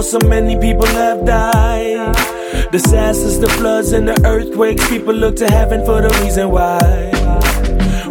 So 0.06 0.20
many 0.20 0.56
people 0.58 0.86
have 0.86 1.26
died. 1.26 2.14
The 2.14 2.78
disasters, 2.78 3.40
the 3.40 3.48
floods, 3.48 3.90
and 3.90 4.06
the 4.06 4.16
earthquakes. 4.24 4.88
People 4.88 5.14
look 5.14 5.34
to 5.36 5.48
heaven 5.48 5.84
for 5.84 6.00
the 6.00 6.10
reason 6.22 6.50
why. 6.50 7.10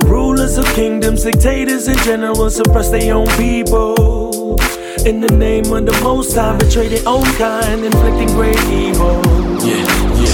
Rulers 0.06 0.58
of 0.58 0.66
kingdoms, 0.74 1.24
dictators, 1.24 1.88
and 1.88 1.98
generals 2.00 2.58
suppress 2.58 2.90
their 2.90 3.16
own 3.16 3.28
people. 3.38 4.60
In 5.06 5.22
the 5.22 5.32
name 5.32 5.72
of 5.72 5.86
the 5.86 5.98
Most 6.04 6.36
High, 6.36 6.58
betray 6.58 6.90
their 6.90 7.08
own 7.08 7.26
kind, 7.38 7.86
inflicting 7.86 8.28
great 8.36 8.60
evil. 8.66 9.22
Yeah, 9.64 9.86
yeah, 10.20 10.25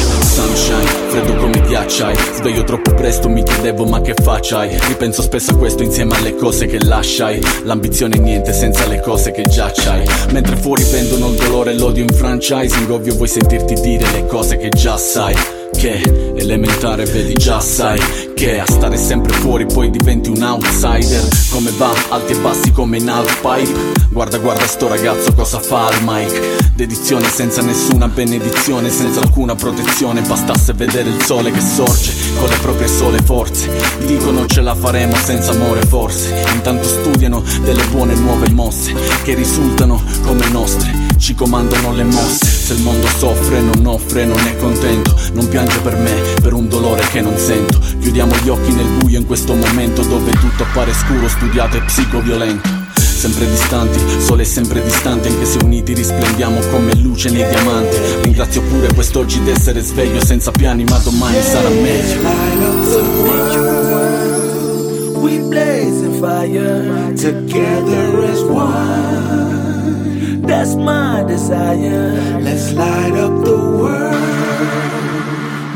sunshine, 0.42 0.86
freddo 1.10 1.36
come 1.36 1.62
ghiacciai. 1.62 2.16
Sveglio 2.34 2.64
troppo 2.64 2.94
presto, 2.94 3.30
mi 3.30 3.44
chiedevo 3.44 3.86
ma 3.86 4.02
che 4.02 4.14
facciai? 4.14 4.78
Ripenso 4.88 5.22
spesso 5.22 5.52
a 5.52 5.58
questo 5.58 5.84
insieme 5.84 6.16
alle 6.16 6.36
cose 6.36 6.66
che 6.66 6.84
lasciai. 6.84 7.40
L'ambizione 7.64 8.16
è 8.16 8.20
niente 8.20 8.54
senza 8.54 8.88
le 8.88 9.00
cose 9.00 9.32
che 9.32 9.44
già 9.44 9.72
c'hai. 9.74 10.06
Mentre 10.32 10.56
fuori 10.56 10.84
vendono 10.84 11.30
il 11.30 11.36
dolore 11.36 11.72
e 11.72 11.76
l'odio 11.76 12.04
in 12.04 12.14
franchising 12.14 12.90
Ovvio 12.90 13.16
vuoi 13.16 13.28
sentirti 13.28 13.76
dire 13.76 14.10
le 14.12 14.26
cose 14.26 14.58
che 14.58 14.70
già 14.70 14.98
sai 14.98 15.61
che 15.82 16.34
elementare 16.36 17.06
vedi 17.06 17.34
già 17.34 17.60
sai 17.60 18.00
che 18.36 18.60
a 18.60 18.66
stare 18.68 18.98
sempre 18.98 19.34
fuori 19.34 19.66
poi 19.66 19.90
diventi 19.90 20.30
un 20.30 20.44
outsider. 20.44 21.28
Come 21.50 21.72
va? 21.76 21.92
Alti 22.10 22.34
e 22.34 22.38
bassi 22.38 22.72
come 22.72 22.98
in 22.98 23.10
halfpipe 23.10 24.10
Guarda 24.12 24.38
guarda 24.38 24.68
sto 24.68 24.88
ragazzo 24.88 25.34
cosa 25.34 25.60
fa 25.60 25.88
al 25.88 25.98
mic. 26.02 26.74
Dedizione 26.76 27.28
senza 27.28 27.64
nessuna 27.64 28.08
benedizione 28.08 28.92
Senza 28.92 29.22
alcuna 29.22 29.56
protezione. 29.56 30.22
Bastasse 30.22 30.74
vedere 30.74 31.10
il 31.10 31.24
sole 31.24 31.50
che 31.50 31.62
sorge 31.62 32.14
Con 32.38 32.48
le 32.48 32.58
proprie 32.58 32.88
sole 32.88 33.20
forze. 33.24 33.68
Dicono 34.06 34.46
ce 34.46 34.62
la 34.62 34.76
faremo 34.76 35.16
senza 35.16 35.50
amore 35.50 35.82
forse. 35.82 36.44
Intanto 36.54 36.88
studiano 36.88 37.44
delle 37.64 37.84
buone 37.86 38.14
nuove 38.14 38.52
mosse 38.52 38.94
Che 39.24 39.34
risultano 39.34 40.00
come 40.22 40.48
nostre 40.50 41.01
Ci 41.22 41.36
comandano 41.36 41.94
le 41.94 42.04
mosse. 42.04 42.46
Se 42.48 42.74
il 42.74 42.82
mondo 42.82 43.06
soffre 43.06 43.62
non 43.62 43.86
offre 43.86 44.26
non 44.26 44.40
è 44.40 44.58
contento. 44.58 45.16
Non 45.34 45.48
piange 45.50 45.78
per 45.82 45.96
me 45.96 46.20
per 46.42 46.54
un 46.54 46.68
dolore 46.68 47.04
che 47.12 47.22
non 47.22 47.38
sento. 47.38 47.80
Chiudiamo 48.00 48.36
gli 48.38 48.50
occhi 48.50 48.74
nel 48.74 48.88
buio 48.98 49.20
in 49.20 49.28
questo 49.28 49.54
momento 49.54 50.02
Dove 50.02 50.32
tutto 50.32 50.64
appare 50.64 50.92
scuro, 50.94 51.28
studiato 51.28 51.78
e 51.78 51.82
psicoviolento. 51.84 52.68
Sempre 52.96 53.48
distanti, 53.48 54.00
sole 54.20 54.44
sempre 54.44 54.82
distanti 54.82 55.28
Anche 55.28 55.46
se 55.46 55.60
uniti 55.64 55.94
risplendiamo 55.94 56.60
come 56.72 56.96
luce 56.96 57.30
nei 57.30 57.48
diamanti. 57.48 57.98
Ringrazio 58.24 58.64
pure 58.64 58.92
quest'oggi 58.92 59.44
di 59.44 59.52
essere 59.52 59.82
sveglio 59.82 60.26
Senza 60.26 60.50
piani 60.50 60.86
ma 60.86 60.98
domani 60.98 61.40
sarà 61.44 61.70
meglio. 61.70 62.20
We 65.20 65.38
blaze 65.38 66.04
a 66.04 66.12
fire. 66.20 67.14
Together 67.14 68.28
as 68.28 68.42
one. 68.42 69.71
That's 70.42 70.76
my 70.76 71.24
desire. 71.28 72.40
Let's 72.42 72.74
light 72.74 73.14
up 73.14 73.44
the 73.46 73.58
world. 73.58 74.16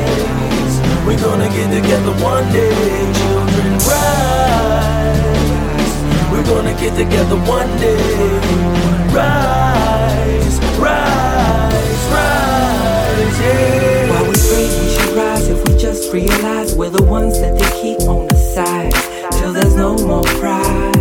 We're 1.06 1.20
gonna 1.20 1.48
get 1.50 1.70
together 1.70 2.12
one 2.24 2.52
day, 2.52 3.12
children. 3.18 3.78
Rise. 3.92 4.34
We're 6.32 6.46
gonna 6.46 6.74
get 6.80 6.96
together 6.96 7.36
one 7.36 7.70
day. 7.78 8.93
Rise, 9.14 10.58
rise, 10.76 12.04
rise, 12.10 13.40
yeah. 13.40 14.10
While 14.10 14.24
we 14.24 14.34
break, 14.50 14.70
we 14.80 14.88
should 14.90 15.14
rise 15.14 15.48
if 15.48 15.68
we 15.68 15.78
just 15.78 16.12
realize 16.12 16.74
we're 16.74 16.90
the 16.90 17.04
ones 17.04 17.40
that 17.40 17.56
they 17.56 17.70
keep 17.80 18.00
on 18.08 18.26
the 18.26 18.34
side. 18.34 18.92
Till 19.34 19.52
there's 19.52 19.76
no 19.76 19.96
more 19.98 20.24
pride. 20.40 20.96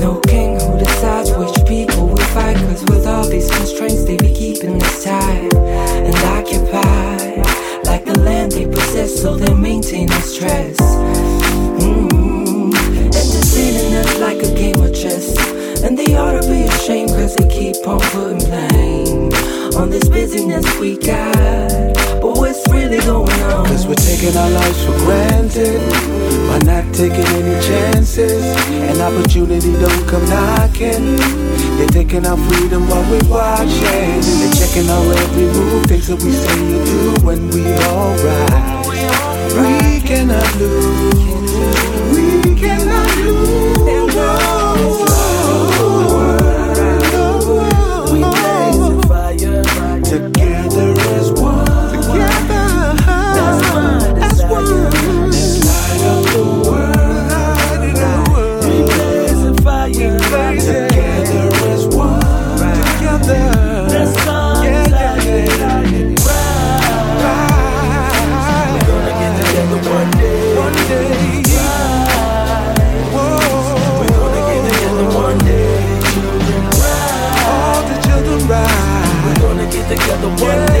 No 0.00 0.20
king 0.20 0.58
who 0.58 0.78
decides 0.78 1.30
which 1.36 1.54
people 1.68 2.08
we 2.08 2.22
fight. 2.32 2.56
Cause 2.56 2.82
with 2.84 3.06
all 3.06 3.28
these 3.28 3.50
constraints, 3.50 4.04
they 4.04 4.16
be 4.16 4.32
keeping 4.32 4.82
us 4.82 5.04
tied 5.04 5.54
and 5.54 6.16
occupied. 6.16 7.44
Like 7.84 8.06
the 8.06 8.18
land 8.20 8.52
they 8.52 8.64
possess, 8.64 9.20
so 9.20 9.36
they 9.36 9.52
maintain 9.52 10.10
our 10.10 10.22
stress. 10.22 10.78
Mm. 10.80 12.41
On 19.82 19.90
this 19.90 20.08
busyness 20.08 20.78
we 20.78 20.96
got. 20.96 21.34
But 22.22 22.38
what's 22.38 22.62
really 22.68 22.98
going 22.98 23.40
on? 23.50 23.66
Cause 23.66 23.84
we're 23.84 23.94
taking 23.96 24.36
our 24.36 24.48
lives 24.48 24.84
for 24.84 24.96
granted 24.98 25.80
by 26.46 26.58
not 26.70 26.86
taking 26.94 27.26
any 27.40 27.56
chances. 27.66 28.44
And 28.70 29.00
opportunity 29.00 29.72
don't 29.72 30.06
come 30.06 30.24
knocking. 30.26 31.16
They're 31.78 31.88
taking 31.88 32.24
our 32.26 32.36
freedom 32.36 32.88
while 32.88 33.02
we're 33.10 33.28
watching. 33.28 34.22
They're 34.38 34.54
checking 34.54 34.88
our 34.88 35.12
every 35.24 35.46
move, 35.46 35.86
things 35.86 36.06
that 36.06 36.22
we 36.22 36.30
say 36.30 36.60
and 36.76 36.86
do 36.86 37.26
when 37.26 37.50
we 37.50 37.66
alright. 37.90 38.86
We 39.58 40.00
cannot 40.06 40.48
lose. 40.60 41.24
We 42.14 42.54
cannot 42.54 43.16
lose. 43.16 44.61
Together 79.96 80.28
one 80.42 80.71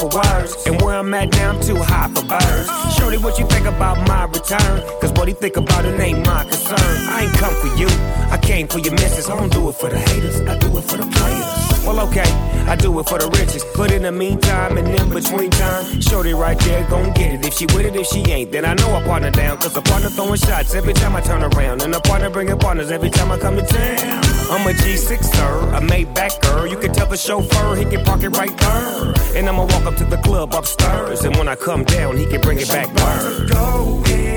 for 0.00 0.08
words, 0.08 0.56
and 0.66 0.80
where 0.80 0.96
I'm 0.96 1.12
at 1.12 1.30
now, 1.32 1.50
I'm 1.50 1.60
too 1.60 1.76
high 1.76 2.08
for 2.08 2.24
birds. 2.24 2.96
Shorty, 2.96 3.18
what 3.18 3.38
you 3.38 3.46
think 3.46 3.66
about 3.66 3.98
my 4.08 4.24
return? 4.24 4.80
Cause 5.00 5.12
what 5.12 5.28
he 5.28 5.34
think 5.34 5.56
about 5.56 5.84
it 5.84 6.00
ain't 6.00 6.24
my 6.26 6.42
concern. 6.44 6.96
I 7.08 7.24
ain't 7.24 7.36
come 7.36 7.54
for 7.54 7.76
you, 7.76 7.88
I 8.30 8.38
came 8.42 8.66
for 8.66 8.78
your 8.78 8.94
missus. 8.94 9.28
I 9.28 9.36
don't 9.36 9.52
do 9.52 9.68
it 9.68 9.74
for 9.74 9.90
the 9.90 9.98
haters, 9.98 10.40
I 10.40 10.56
do 10.58 10.78
it 10.78 10.82
for 10.82 10.96
the 10.96 11.04
players. 11.04 11.59
Well, 11.84 12.00
okay, 12.08 12.30
I 12.68 12.76
do 12.76 12.98
it 13.00 13.08
for 13.08 13.18
the 13.18 13.28
riches. 13.28 13.64
But 13.76 13.90
in 13.92 14.02
the 14.02 14.12
meantime 14.12 14.76
and 14.76 14.86
in 14.88 15.08
between 15.10 15.50
time, 15.50 16.00
Shorty 16.00 16.34
right 16.34 16.58
there 16.58 16.84
gon' 16.88 17.12
get 17.14 17.32
it. 17.34 17.46
If 17.46 17.54
she 17.54 17.66
with 17.66 17.86
it, 17.86 17.96
if 17.96 18.06
she 18.06 18.20
ain't, 18.30 18.52
then 18.52 18.64
I 18.64 18.74
know 18.74 18.94
I 18.94 19.02
partner 19.02 19.30
down. 19.30 19.56
Cause 19.58 19.74
the 19.74 19.82
partner 19.82 20.10
throwing 20.10 20.36
shots 20.36 20.74
every 20.74 20.92
time 20.92 21.16
I 21.16 21.20
turn 21.20 21.42
around. 21.42 21.82
And 21.82 21.92
the 21.92 22.00
partner 22.00 22.30
bringing 22.30 22.58
partners 22.58 22.90
every 22.90 23.10
time 23.10 23.32
I 23.32 23.38
come 23.38 23.56
to 23.56 23.62
town. 23.62 24.24
I'm 24.50 24.66
a 24.66 24.72
G6, 24.72 25.22
sir, 25.24 25.58
a 25.74 25.80
Maybach 25.80 26.40
girl. 26.42 26.66
You 26.66 26.76
can 26.76 26.92
tell 26.92 27.06
the 27.06 27.16
chauffeur 27.16 27.76
he 27.76 27.84
can 27.84 28.04
park 28.04 28.22
it 28.22 28.30
right 28.30 28.56
there. 28.58 29.14
And 29.36 29.48
I'ma 29.48 29.64
walk 29.64 29.86
up 29.86 29.96
to 29.96 30.04
the 30.04 30.18
club 30.18 30.54
upstairs. 30.54 31.24
And 31.24 31.36
when 31.36 31.48
I 31.48 31.56
come 31.56 31.84
down, 31.84 32.16
he 32.16 32.26
can 32.26 32.40
bring 32.40 32.58
it 32.58 32.68
back 32.68 32.88
word. 32.88 33.50
Go 33.50 34.02
in. 34.08 34.29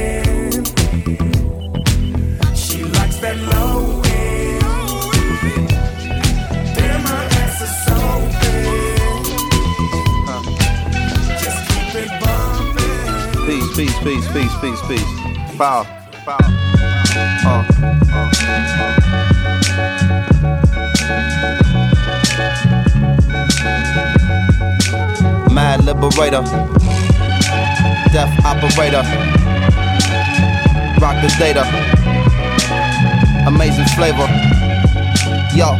Peace, 13.76 13.98
peace, 14.04 14.28
peace, 14.32 14.56
peace, 14.62 14.82
peace. 14.88 15.02
Foul. 15.58 15.84
Foul. 16.24 16.38
Uh, 17.44 17.66
uh. 18.14 18.30
Mad 25.52 25.84
liberator. 25.86 26.44
Death 28.14 28.46
operator. 28.46 29.04
Rock 31.02 31.18
the 31.24 31.30
data. 31.40 31.64
Amazing 33.48 33.86
flavor. 33.96 34.28
Yo, 35.56 35.80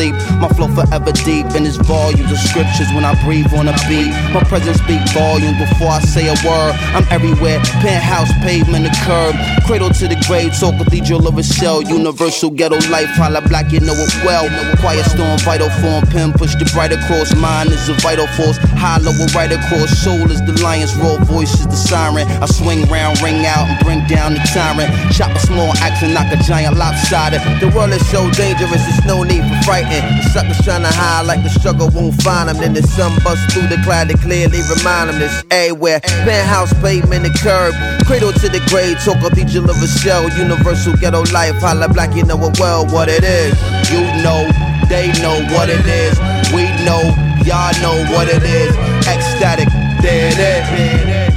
sleep. 0.01 0.15
My 0.41 0.49
flow 0.49 0.67
forever 0.67 1.11
deep 1.11 1.45
in 1.53 1.65
its 1.65 1.77
volumes 1.77 2.31
of 2.31 2.39
scriptures 2.49 2.89
when 2.93 3.05
I 3.05 3.13
breathe 3.23 3.53
on 3.53 3.67
a 3.67 3.75
beat. 3.85 4.09
My 4.33 4.41
presence 4.43 4.77
speak 4.81 5.01
volumes 5.13 5.57
before 5.61 5.93
I 5.93 6.01
say 6.01 6.25
a 6.25 6.35
word. 6.41 6.73
I'm 6.97 7.05
everywhere, 7.13 7.59
penthouse, 7.85 8.31
pavement, 8.41 8.85
the 8.85 8.93
curb. 9.05 9.35
Cradle 9.67 9.93
to 10.01 10.07
the 10.07 10.17
grave, 10.27 10.55
so 10.55 10.71
cathedral 10.71 11.27
of 11.27 11.37
a 11.37 11.43
shell. 11.43 11.81
Universal 11.81 12.51
ghetto 12.51 12.79
life, 12.89 13.09
holla 13.13 13.41
black, 13.47 13.71
you 13.71 13.79
know 13.79 13.93
it 13.93 14.13
well. 14.25 14.49
Quiet 14.81 15.05
storm, 15.05 15.37
vital 15.45 15.69
form, 15.81 16.05
pen 16.09 16.33
push 16.33 16.55
the 16.55 16.65
bright 16.73 16.91
across. 16.91 17.35
Mine 17.35 17.67
is 17.67 17.89
a 17.89 17.93
vital 18.01 18.27
force, 18.33 18.57
hollow 18.81 19.13
right 19.35 19.51
across. 19.51 19.89
Soul 20.01 20.31
is 20.31 20.41
the 20.49 20.57
lion's 20.63 20.95
raw 20.97 21.17
voice 21.25 21.53
is 21.53 21.67
the 21.67 21.77
siren. 21.77 22.25
I 22.41 22.47
swing 22.47 22.89
round, 22.89 23.21
ring 23.21 23.45
out, 23.45 23.69
and 23.69 23.77
bring 23.85 24.01
down 24.07 24.33
the 24.33 24.43
tyrant. 24.49 24.89
Chop 25.13 25.31
a 25.35 25.39
small 25.39 25.71
axe 25.85 26.01
and 26.01 26.13
knock 26.13 26.31
a 26.33 26.37
giant 26.41 26.77
lopsided. 26.77 27.41
The 27.61 27.69
world 27.75 27.93
is 27.93 28.03
so 28.09 28.29
dangerous, 28.31 28.81
there's 28.81 29.05
no 29.05 29.23
need 29.23 29.45
for 29.45 29.59
frightened. 29.81 30.17
The 30.17 30.23
suckers 30.29 30.61
trying 30.63 30.83
to 30.83 30.93
hide 30.93 31.25
like 31.25 31.43
the 31.43 31.49
struggle 31.49 31.89
won't 31.89 32.21
find 32.21 32.49
them. 32.49 32.57
Then 32.57 32.73
the 32.73 32.83
sun 32.83 33.11
busts 33.23 33.53
through 33.53 33.67
the 33.67 33.81
cloud 33.83 34.09
to 34.09 34.17
clearly 34.17 34.61
remind 34.75 35.09
them 35.09 35.19
this 35.19 35.43
everywhere. 35.51 35.99
Penthouse, 36.01 36.73
pavement, 36.81 37.23
the 37.23 37.33
curb. 37.41 37.73
Cradle 38.05 38.33
to 38.33 38.49
the 38.49 38.61
grave, 38.69 38.97
talk 39.03 39.19
cathedral 39.21 39.69
of 39.69 39.81
a 39.81 39.87
shell. 39.87 40.29
Universal 40.37 40.97
ghetto 40.97 41.23
life, 41.33 41.55
holla 41.61 41.89
black, 41.89 42.15
you 42.15 42.23
know 42.23 42.37
it 42.45 42.59
well 42.59 42.85
what 42.87 43.09
it 43.09 43.23
is. 43.23 43.53
You 43.89 44.01
know, 44.23 44.49
they 44.89 45.11
know 45.21 45.37
what 45.53 45.69
it 45.69 45.85
is. 45.85 46.17
We 46.53 46.67
know, 46.85 47.01
y'all 47.45 47.73
know 47.81 47.97
what 48.13 48.27
it 48.27 48.43
is. 48.43 48.75
Ecstatic, 49.07 49.69
there 50.01 50.31
it 50.31 50.39
is. 50.39 51.31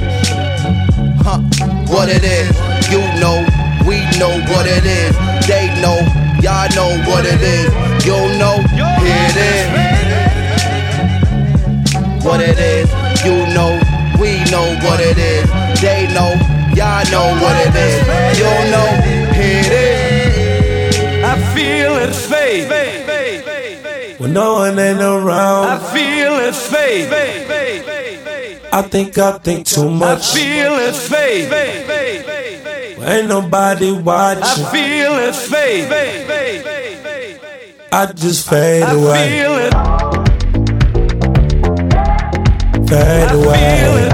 Huh, 1.25 1.39
what 1.87 2.09
it 2.09 2.23
is. 2.23 2.53
You 2.91 3.01
know, 3.19 3.41
we 3.87 4.01
know 4.19 4.33
what 4.53 4.65
it 4.67 4.85
is. 4.85 5.15
They 5.47 5.69
know, 5.81 5.97
y'all 6.45 6.69
know 6.75 6.91
what 7.09 7.25
it 7.25 7.41
is. 7.41 7.73
You 8.05 8.17
know, 8.37 8.61
here 9.01 9.25
it 9.31 9.37
is. 9.51 9.65
What 12.23 12.39
it 12.39 12.59
is. 12.59 12.87
You 13.25 13.35
know, 13.55 13.71
we 14.21 14.31
know 14.53 14.67
what 14.85 14.99
it 15.01 15.17
is. 15.17 15.49
They 15.81 16.05
know, 16.13 16.31
y'all 16.77 17.03
know 17.09 17.27
what 17.41 17.55
it 17.65 17.73
is. 17.89 17.97
You 18.37 18.51
know, 18.73 18.89
here 19.33 19.65
it 19.65 19.71
is. 19.73 20.93
I 21.23 21.33
feel 21.55 21.93
it 22.05 22.13
fade. 22.13 22.69
When 24.19 24.33
no 24.33 24.53
one 24.65 24.77
ain't 24.77 25.01
around, 25.01 25.65
I 25.65 25.77
feel 25.93 26.33
it 26.47 26.53
fade. 26.53 27.09
I 28.71 28.81
think 28.83 29.17
I 29.17 29.39
think 29.39 29.65
too 29.65 29.89
much. 29.89 30.03
I 30.03 30.13
much. 30.13 30.33
feel 30.33 30.73
it 30.87 30.95
fade. 30.95 32.54
Ain't 33.07 33.27
nobody 33.27 33.91
watching. 33.91 34.41
I 34.43 34.71
feel 34.71 35.13
it 35.19 35.35
fade. 35.35 35.91
I 37.91 38.11
just 38.11 38.49
fade 38.49 38.81
away 38.81 38.81
I 38.81 38.93
away, 38.93 39.29
feel 39.29 39.55
it. 39.61 39.73
fade 42.89 43.31
away, 43.31 44.09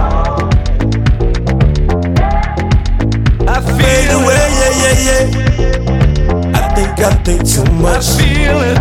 I 3.48 3.62
feel 3.62 3.78
fade 3.78 4.10
feel 4.10 4.20
away. 4.20 4.46
Yeah, 4.60 4.84
yeah, 4.84 4.98
yeah. 5.08 6.60
I 6.60 6.62
think 6.76 7.00
I 7.00 7.02
think 7.24 7.42
too 7.48 7.64
much. 7.82 8.04
I 8.04 8.12
feel 8.20 8.60
it. 8.70 8.78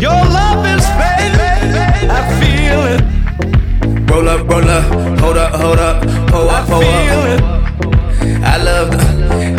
Your 0.00 0.20
love 0.38 0.66
is 0.66 0.84
fading. 0.98 2.10
I 2.10 2.20
feel 2.40 2.82
it. 2.92 3.02
Roll 4.10 4.28
up, 4.28 4.40
roll 4.48 4.68
up, 4.68 4.84
hold 5.20 5.36
up, 5.38 5.54
hold 5.54 5.78
up, 5.78 6.02
pull 6.28 6.50
I 6.50 6.52
up, 6.58 6.66
pull 6.66 6.80
feel 6.80 7.24
it. 7.34 7.63
I 8.54 8.58
love 8.62 8.92
the, 8.92 8.98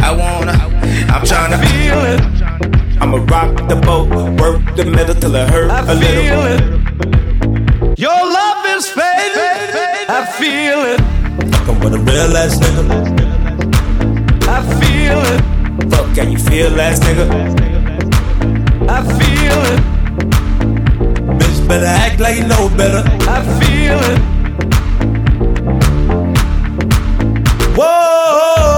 I 0.01 0.11
wanna, 0.11 0.53
I'm 1.13 1.21
tryna 1.27 1.59
Feel 1.67 2.01
it. 2.13 2.21
I'ma 3.01 3.17
rock 3.29 3.67
the 3.67 3.75
boat, 3.75 4.07
work 4.39 4.61
the 4.77 4.85
metal 4.85 5.13
till 5.15 5.35
it 5.35 5.49
hurt 5.49 5.69
I 5.69 5.81
a 5.81 5.93
little. 5.93 6.23
feel 6.23 6.43
it. 6.53 7.99
Your 7.99 8.15
love 8.37 8.65
is 8.67 8.87
fading. 8.87 9.75
I 10.07 10.25
feel 10.39 10.79
it. 10.93 11.01
Fucking 11.51 11.79
with 11.81 11.93
a 11.93 11.99
real 12.07 12.37
ass 12.37 12.57
nigga. 12.57 12.83
I 14.47 14.59
feel 14.79 15.19
it. 15.33 15.41
Fuck, 15.91 16.15
can 16.15 16.31
you 16.31 16.37
feel 16.39 16.79
ass 16.79 16.99
nigga? 17.01 17.27
I 18.87 19.01
feel 19.19 19.59
it. 19.73 19.81
Bitch, 21.37 21.67
better 21.67 21.85
act 21.85 22.21
like 22.21 22.37
you 22.37 22.47
know 22.47 22.69
better. 22.77 23.03
I 23.29 23.41
feel 23.59 23.99
it. 24.13 24.19
Whoa! 27.77 28.74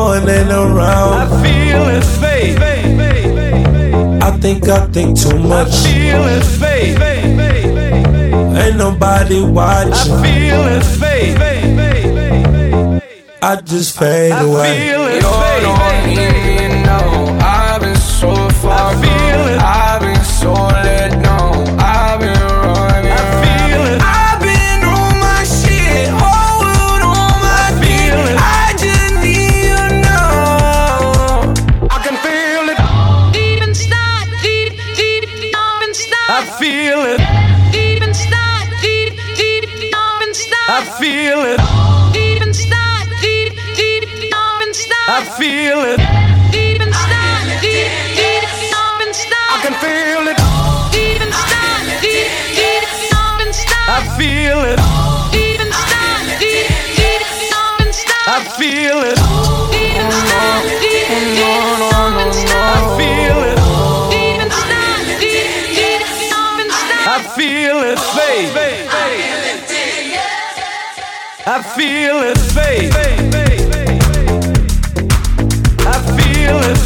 When 0.00 0.24
no 0.48 0.62
one 0.62 0.78
I 0.78 1.26
feel 1.42 1.84
it 1.96 2.04
fade. 2.20 2.56
I 4.22 4.30
think 4.38 4.66
I 4.68 4.86
think 4.86 5.18
too 5.18 5.38
much. 5.38 5.68
I 5.68 5.70
much. 5.70 5.76
feel 5.86 6.24
it 6.36 6.44
fade. 6.60 6.96
Ain't 8.62 8.76
nobody 8.76 9.40
I 9.40 9.44
watching. 9.44 10.22
feel 10.22 10.62
it 10.76 10.84
fade. 11.00 11.36
I 13.42 13.56
just 13.60 13.98
fade 13.98 14.32
I 14.32 14.40
away. 14.42 15.89
feel 45.40 45.80
it. 45.88 45.96
Deep 46.52 46.82
inside, 46.82 47.48
deep, 47.62 47.88
deep, 48.12 48.44
inside. 49.00 49.48
I 49.48 49.56
can 49.64 49.74
feel 49.80 50.28
it. 50.28 50.36
Deep 50.92 51.16
inside, 51.16 51.96
deep, 52.04 52.28
deep, 52.52 52.84
up 53.16 53.40
inside. 53.40 53.88
I 53.88 54.04
feel 54.20 54.60
it. 54.68 54.76
Deep 55.32 55.60
inside, 55.64 56.36
deep, 56.36 56.68
deep, 56.92 57.24
inside. 57.80 58.28
I 58.28 58.44
feel 58.60 59.00
it. 59.00 59.16
Deep 59.72 59.96
inside, 59.96 60.76
deep, 60.84 61.08
deep, 61.08 61.48
inside. 62.20 62.60
I 62.60 62.84
feel 63.00 63.40
it. 63.48 63.56
Deep 64.12 64.44
inside, 64.44 65.08
deep, 65.24 65.72
deep. 65.72 66.04
I 67.08 67.24
feel 67.32 67.80
it. 67.80 67.96
I 71.46 71.62
feel 71.62 72.18
it. 72.28 73.29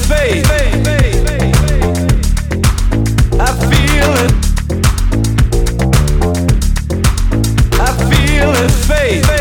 Faith. 0.07 0.47
I 3.41 3.51
feel 3.71 4.13
it. 4.25 4.33
I 7.81 7.91
feel 8.11 8.53
his 8.53 8.87
faith. 8.87 9.34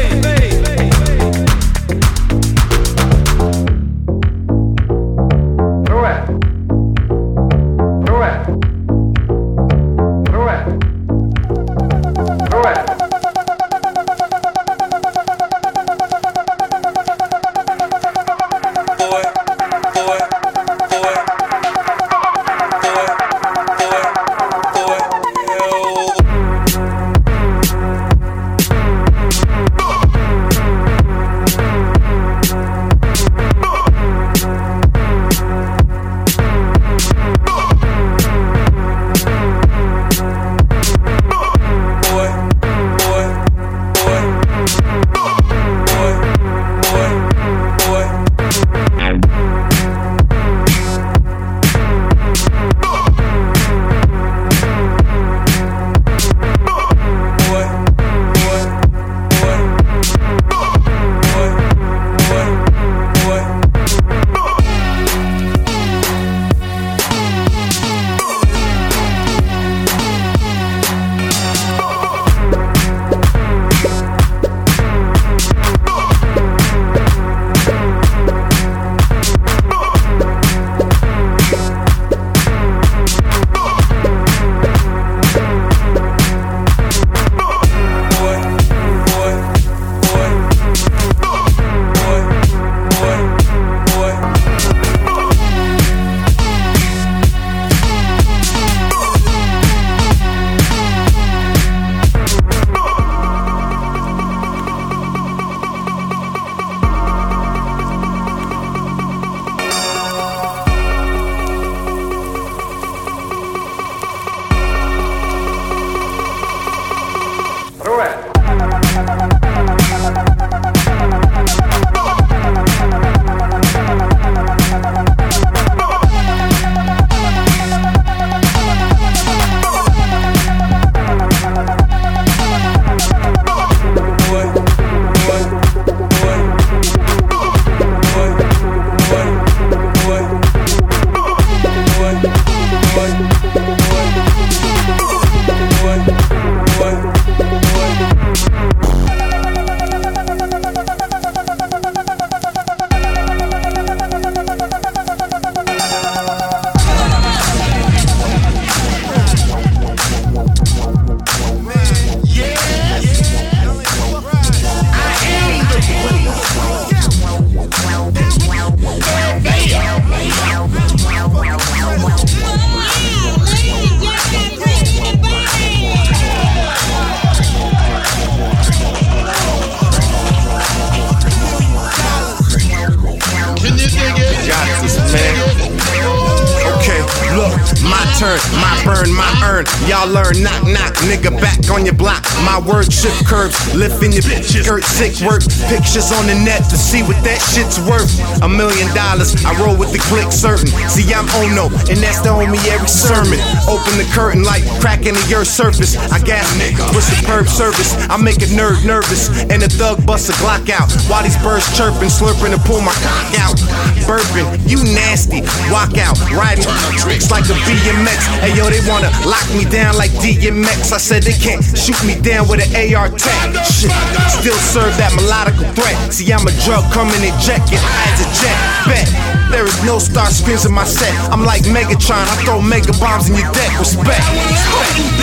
Shift 192.93 193.25
curves, 193.25 193.57
lifting 193.73 194.13
your 194.13 194.23
bitches. 194.23 194.63
Skirt 194.63 194.85
sick 194.85 195.13
work, 195.25 195.41
pictures 195.67 196.13
on 196.13 196.29
the 196.29 196.37
net 196.37 196.63
to 196.69 196.77
see 196.77 197.01
what 197.01 197.17
that 197.25 197.41
shit's 197.41 197.81
worth. 197.81 198.13
A 198.45 198.49
million 198.49 198.87
dollars, 198.93 199.33
I 199.43 199.57
roll 199.57 199.75
with 199.75 199.91
the 199.91 199.99
click 200.07 200.29
certain. 200.31 200.69
See, 200.87 201.09
I'm 201.09 201.25
Ono, 201.41 201.73
and 201.89 201.97
that's 201.97 202.21
the 202.21 202.29
homie 202.29 202.61
every 202.69 202.87
sermon. 202.87 203.41
Open 203.65 203.97
the 203.97 204.07
curtain 204.13 204.45
like 204.45 204.61
cracking 204.77 205.17
the 205.17 205.25
earth 205.33 205.49
surface. 205.49 205.97
I 206.13 206.21
gas 206.21 206.45
with 206.93 207.03
superb 207.03 207.47
service. 207.47 207.97
I 208.07 208.17
make 208.21 208.37
a 208.45 208.49
nerd 208.53 208.85
nervous, 208.85 209.29
and 209.49 209.63
a 209.63 209.69
thug 209.69 210.05
bust 210.05 210.29
a 210.29 210.33
Glock 210.43 210.69
out. 210.69 210.91
While 211.09 211.23
these 211.23 211.37
birds 211.41 211.65
chirping, 211.73 212.13
slurping 212.13 212.53
to 212.53 212.61
pull 212.67 212.81
my 212.81 212.93
cock 213.01 213.33
out. 213.41 213.57
Burping, 214.05 214.45
you 214.69 214.77
nasty. 214.93 215.41
Walk 215.71 215.97
out, 215.97 216.19
riding 216.29 216.67
tricks 217.01 217.31
like 217.31 217.47
a 217.49 217.57
BMX. 217.65 218.19
Hey 218.43 218.53
yo, 218.53 218.69
they 218.69 218.83
wanna 218.85 219.09
lock 219.25 219.47
me 219.55 219.65
down 219.65 219.97
like 219.97 220.11
DMX. 220.21 220.91
I 220.91 221.01
said 221.01 221.23
they 221.23 221.33
can't 221.33 221.63
shoot 221.63 221.97
me 222.05 222.19
down 222.21 222.47
with 222.47 222.61
an 222.61 222.69
AR 222.75 222.92
tech. 222.93 223.65
Shit, 223.65 223.91
still 224.29 224.57
serve 224.57 224.93
that 225.01 225.09
melodical 225.17 225.65
threat. 225.73 225.97
See, 226.13 226.31
I'm 226.31 226.45
a 226.45 226.53
drug 226.61 226.85
coming 226.93 227.17
ejected 227.25 227.81
as 227.81 228.17
a 228.21 228.27
jet. 228.37 228.57
Bet. 228.85 229.07
There 229.49 229.65
is 229.65 229.83
no 229.83 229.99
star 229.99 230.27
spins 230.27 230.65
in 230.65 230.73
my 230.73 230.85
set. 230.85 231.13
I'm 231.31 231.43
like 231.43 231.63
Megatron, 231.63 232.25
I 232.25 232.35
throw 232.45 232.61
mega 232.61 232.93
bombs 232.99 233.29
in 233.29 233.35
your 233.35 233.51
deck. 233.51 233.79
Respect. 233.79 234.21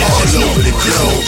All 0.02 0.42
over 0.42 0.62
the 0.62 0.74
globe. 0.82 1.24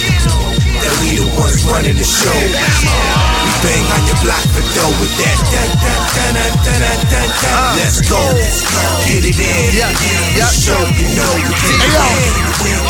And 0.82 0.94
we 1.02 1.22
the 1.22 1.26
ones 1.38 1.64
running 1.64 1.96
the 1.96 2.04
show. 2.04 3.21
Bang 3.62 3.86
on 3.94 4.02
your 4.10 4.18
block 4.26 4.42
for 4.50 4.64
dough 4.74 4.90
with 4.98 5.14
that. 5.22 5.38
Dun, 5.54 5.70
dun, 5.78 6.02
dun, 6.18 6.34
dun, 6.34 6.50
dun, 6.66 6.80
dun, 6.82 6.98
dun, 7.06 7.28
dun. 7.30 7.78
Let's 7.78 8.02
go. 8.10 8.18
Get 9.06 9.22
it 9.22 9.38
in. 9.38 9.70
Yeah, 9.70 9.94
yeah. 10.34 10.50
Show 10.50 10.74
you 10.98 11.06
know 11.14 11.30
you 11.38 11.54
can 11.54 11.78
Hey, 11.78 11.94
yo. 11.94 12.06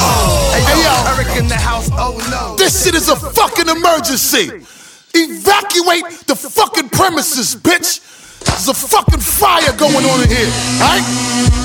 Oh. 0.00 0.48
Hey 0.56 0.80
yo, 0.80 0.94
Eric 1.12 1.36
in 1.36 1.48
the 1.48 1.60
house. 1.60 1.90
Oh 1.92 2.16
no. 2.32 2.56
this 2.56 2.84
shit 2.84 2.94
is 2.94 3.10
a 3.10 3.16
fucking 3.16 3.68
emergency. 3.68 4.64
Evacuate 5.12 6.08
the 6.24 6.34
fucking 6.34 6.88
premises, 6.88 7.54
bitch. 7.54 8.00
There's 8.40 8.68
a 8.68 8.74
fucking 8.74 9.20
fire 9.20 9.76
going 9.76 10.04
on 10.08 10.24
in 10.24 10.28
here, 10.32 10.50
alright? 10.80 11.04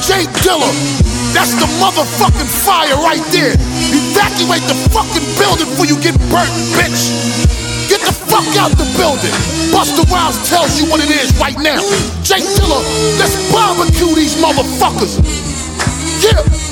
Jay 0.03 0.27
Dilla, 0.43 0.67
that's 1.31 1.55
the 1.55 1.65
motherfucking 1.79 2.51
fire 2.65 2.95
right 3.07 3.23
there. 3.31 3.55
Evacuate 3.55 4.67
the 4.67 4.75
fucking 4.91 5.25
building 5.39 5.65
before 5.71 5.87
you 5.87 5.95
get 6.03 6.19
burnt, 6.29 6.51
bitch. 6.75 7.66
Get 7.87 8.01
the 8.01 8.11
fuck 8.11 8.47
out 8.59 8.71
the 8.71 8.85
building. 8.97 9.31
Busta 9.71 10.03
Rhymes 10.11 10.49
tells 10.49 10.79
you 10.79 10.89
what 10.91 10.99
it 10.99 11.09
is 11.09 11.31
right 11.39 11.57
now. 11.57 11.81
Jay 12.23 12.43
Dilla, 12.43 12.83
let's 13.17 13.35
barbecue 13.51 14.13
these 14.15 14.35
motherfuckers. 14.35 15.17
Yeah. 16.21 16.66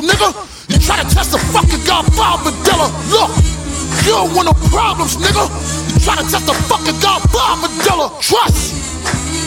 Nigga. 0.00 0.28
You 0.68 0.78
try 0.78 1.02
to 1.02 1.08
test 1.08 1.32
the 1.32 1.38
fucking 1.38 1.84
Godfather 1.86 2.50
dealer. 2.64 2.90
Look, 3.08 3.30
you 4.04 4.12
don't 4.12 4.34
want 4.34 4.46
no 4.46 4.54
problems, 4.68 5.16
nigga. 5.16 5.44
You 5.92 6.00
try 6.00 6.16
to 6.16 6.26
test 6.28 6.46
the 6.46 6.54
fucking 6.68 6.98
Godfather 7.00 7.68
dealer. 7.84 8.08
Trust. 8.20 9.45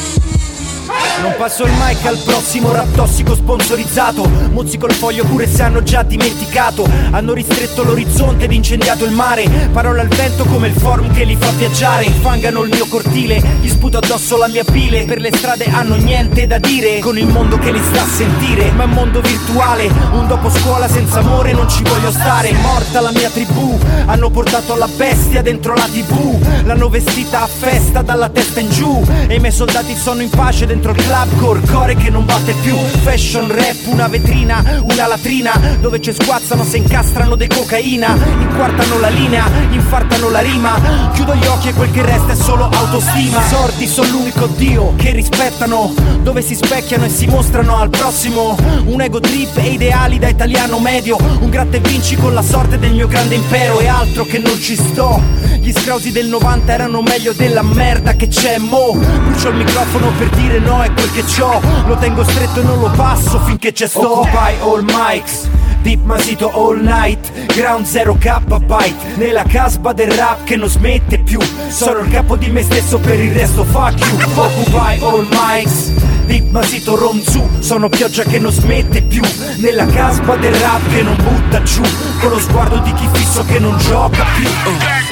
Non 1.22 1.36
passo 1.36 1.66
il 1.66 1.72
mic 1.74 2.06
al 2.06 2.18
prossimo 2.24 2.72
rap 2.72 2.94
tossico 2.96 3.36
sponsorizzato. 3.36 4.26
Mozzico 4.52 4.86
il 4.86 4.94
foglio 4.94 5.26
pure 5.26 5.48
se 5.48 5.64
hanno 5.64 5.84
già 5.84 6.02
dimenticato. 6.02 6.88
Hanno 7.12 7.34
ristretto 7.34 7.84
l'orizzonte 7.84 8.46
ed 8.46 8.54
incendiato 8.54 9.04
il 9.04 9.12
mare. 9.12 9.44
Parole 9.74 10.00
al 10.00 10.08
vento 10.08 10.46
come 10.46 10.68
il 10.68 10.74
form 10.74 11.12
che 11.12 11.26
li 11.26 11.36
fa 11.36 11.50
viaggiare. 11.52 12.06
Infangano 12.06 12.64
il 12.64 12.70
mio 12.70 12.86
cortile, 12.88 13.42
gli 13.60 13.68
sputo 13.68 13.98
addosso 13.98 14.38
la 14.38 14.48
mia 14.48 14.64
pile. 14.64 15.04
Per 15.04 15.20
le 15.20 15.36
strade 15.36 15.66
hanno 15.66 15.96
niente 15.96 16.48
da 16.48 16.58
dire 16.58 17.00
Con 17.00 17.18
il 17.18 17.28
mondo 17.28 17.58
che 17.58 17.72
li 17.72 17.82
sta 17.84 18.02
a 18.02 18.08
sentire. 18.08 18.72
Ma 18.72 18.84
è 18.84 18.86
un 18.86 18.92
mondo 18.92 19.20
virtuale, 19.20 19.92
un 20.12 20.26
dopo 20.26 20.50
scuola 20.50 20.88
senza 20.88 21.20
amore 21.20 21.52
non 21.52 21.70
ci 21.70 21.84
voglio 21.84 22.12
stare. 22.12 22.54
Morta 22.54 23.02
la 23.02 23.12
mia 23.12 23.30
tribù, 23.30 23.78
hanno 24.06 24.30
portato 24.30 24.76
la 24.76 24.88
bestia 24.88 25.42
dentro 25.42 25.74
la 25.74 25.88
tv 25.92 26.64
L'hanno 26.64 26.88
vestita 26.88 27.42
a 27.42 27.48
festa 27.48 28.02
dalla 28.02 28.30
testa 28.30 28.62
in 28.62 28.70
giù. 28.70 29.04
E 29.28 29.36
i 29.36 29.40
miei 29.40 29.52
soldati 29.52 29.96
sono 29.96 30.22
in 30.22 30.30
pace 30.30 30.66
dentro 30.66 30.92
il 30.92 31.09
club 31.10 31.66
core 31.66 31.96
che 31.96 32.12
non 32.12 32.24
batte 32.24 32.54
più. 32.62 32.76
Fashion 32.76 33.48
rap, 33.48 33.78
una 33.86 34.08
vetrina, 34.08 34.64
una 34.84 35.08
latrina 35.08 35.52
Dove 35.80 36.00
ci 36.02 36.14
sguazzano 36.14 36.64
se 36.64 36.78
incastrano 36.78 37.36
de 37.36 37.48
cocaina. 37.48 38.16
Inquartano 38.42 39.00
la 39.00 39.10
linea, 39.10 39.50
infartano 39.72 40.30
la 40.30 40.40
rima. 40.40 41.10
Chiudo 41.14 41.34
gli 41.34 41.46
occhi 41.48 41.70
e 41.70 41.74
quel 41.74 41.92
che 41.92 42.04
resta 42.04 42.34
è 42.34 42.36
solo 42.36 42.66
autostima. 42.66 43.42
Sordi 43.42 43.88
sono 43.88 44.10
l'unico 44.10 44.46
dio 44.56 44.94
che 44.98 45.12
rispettano 45.12 45.94
Dove 46.22 46.42
si 46.42 46.54
specchiano 46.54 47.06
e 47.06 47.10
si 47.10 47.26
mostrano 47.26 47.78
al 47.78 47.90
prossimo. 47.90 48.56
Un 48.86 49.02
ego 49.02 49.20
trip 49.20 49.58
e 49.58 49.70
ideali 49.70 50.20
da 50.20 50.30
italiano 50.30 50.78
medio. 50.80 51.18
Un 51.40 51.50
gratta 51.50 51.78
e 51.78 51.80
vinci 51.80 52.18
con 52.18 52.36
la 52.36 52.44
sorte 52.44 52.78
del 52.78 52.94
mio 52.94 53.08
grande 53.08 53.34
impero. 53.34 53.80
E 53.80 53.88
altro 53.88 54.26
che 54.26 54.38
non 54.38 54.60
ci 54.60 54.76
sto. 54.76 55.22
Gli 55.60 55.72
scrausi 55.72 56.12
del 56.12 56.28
90 56.28 56.72
erano 56.72 57.02
meglio 57.02 57.34
della 57.34 57.64
merda 57.64 58.14
che 58.14 58.28
c'è 58.28 58.58
mo. 58.60 58.94
Brucio 58.94 59.50
il 59.50 59.56
microfono 59.56 60.12
per 60.18 60.30
dire 60.30 60.60
no 60.60 60.82
è 60.82 60.94
quel 61.00 61.12
che 61.12 61.24
c'ho. 61.24 61.62
Lo 61.88 61.96
tengo 61.96 62.24
stretto 62.24 62.60
e 62.60 62.64
non 62.64 62.80
lo 62.80 62.92
passo 62.96 63.40
finché 63.46 63.72
c'è 63.72 63.88
sto. 63.88 64.20
Occupy 64.20 64.60
all 64.62 64.84
mics. 64.84 65.48
Deep 65.82 66.04
Masito 66.04 66.52
all 66.54 66.82
night. 66.82 67.32
Ground 67.56 67.86
0 67.86 68.16
byte. 68.16 69.16
Nella 69.16 69.44
casba 69.44 69.94
del 69.94 70.12
rap 70.12 70.44
che 70.44 70.58
non 70.58 70.68
smette 70.68 71.20
più. 71.20 71.40
Sono 71.70 72.00
il 72.00 72.12
capo 72.12 72.36
di 72.36 72.50
me 72.50 72.64
stesso 72.64 73.00
per 73.00 73.20
il 73.20 73.32
resto 73.32 73.64
fuck 73.64 74.00
you. 74.00 74.18
Occupy 74.36 75.00
all 75.02 75.28
mics. 75.30 75.94
Deep 76.26 76.52
Masito 76.52 76.96
Ronzu 76.96 77.50
Sono 77.60 77.90
pioggia 77.90 78.24
che 78.24 78.40
non 78.40 78.52
smette 78.52 79.02
più. 79.02 79.22
Nella 79.58 79.86
casba 79.86 80.36
del 80.36 80.54
rap 80.54 80.90
che 80.90 81.02
non 81.02 81.16
butta 81.16 81.64
giù. 81.64 81.82
Con 82.20 82.32
lo 82.32 82.40
sguardo 82.40 82.78
di 82.80 82.94
chi 82.94 83.08
fisso 83.14 83.44
che 83.46 83.60
non 83.60 83.78
gioca 83.78 84.26
più 84.36 85.09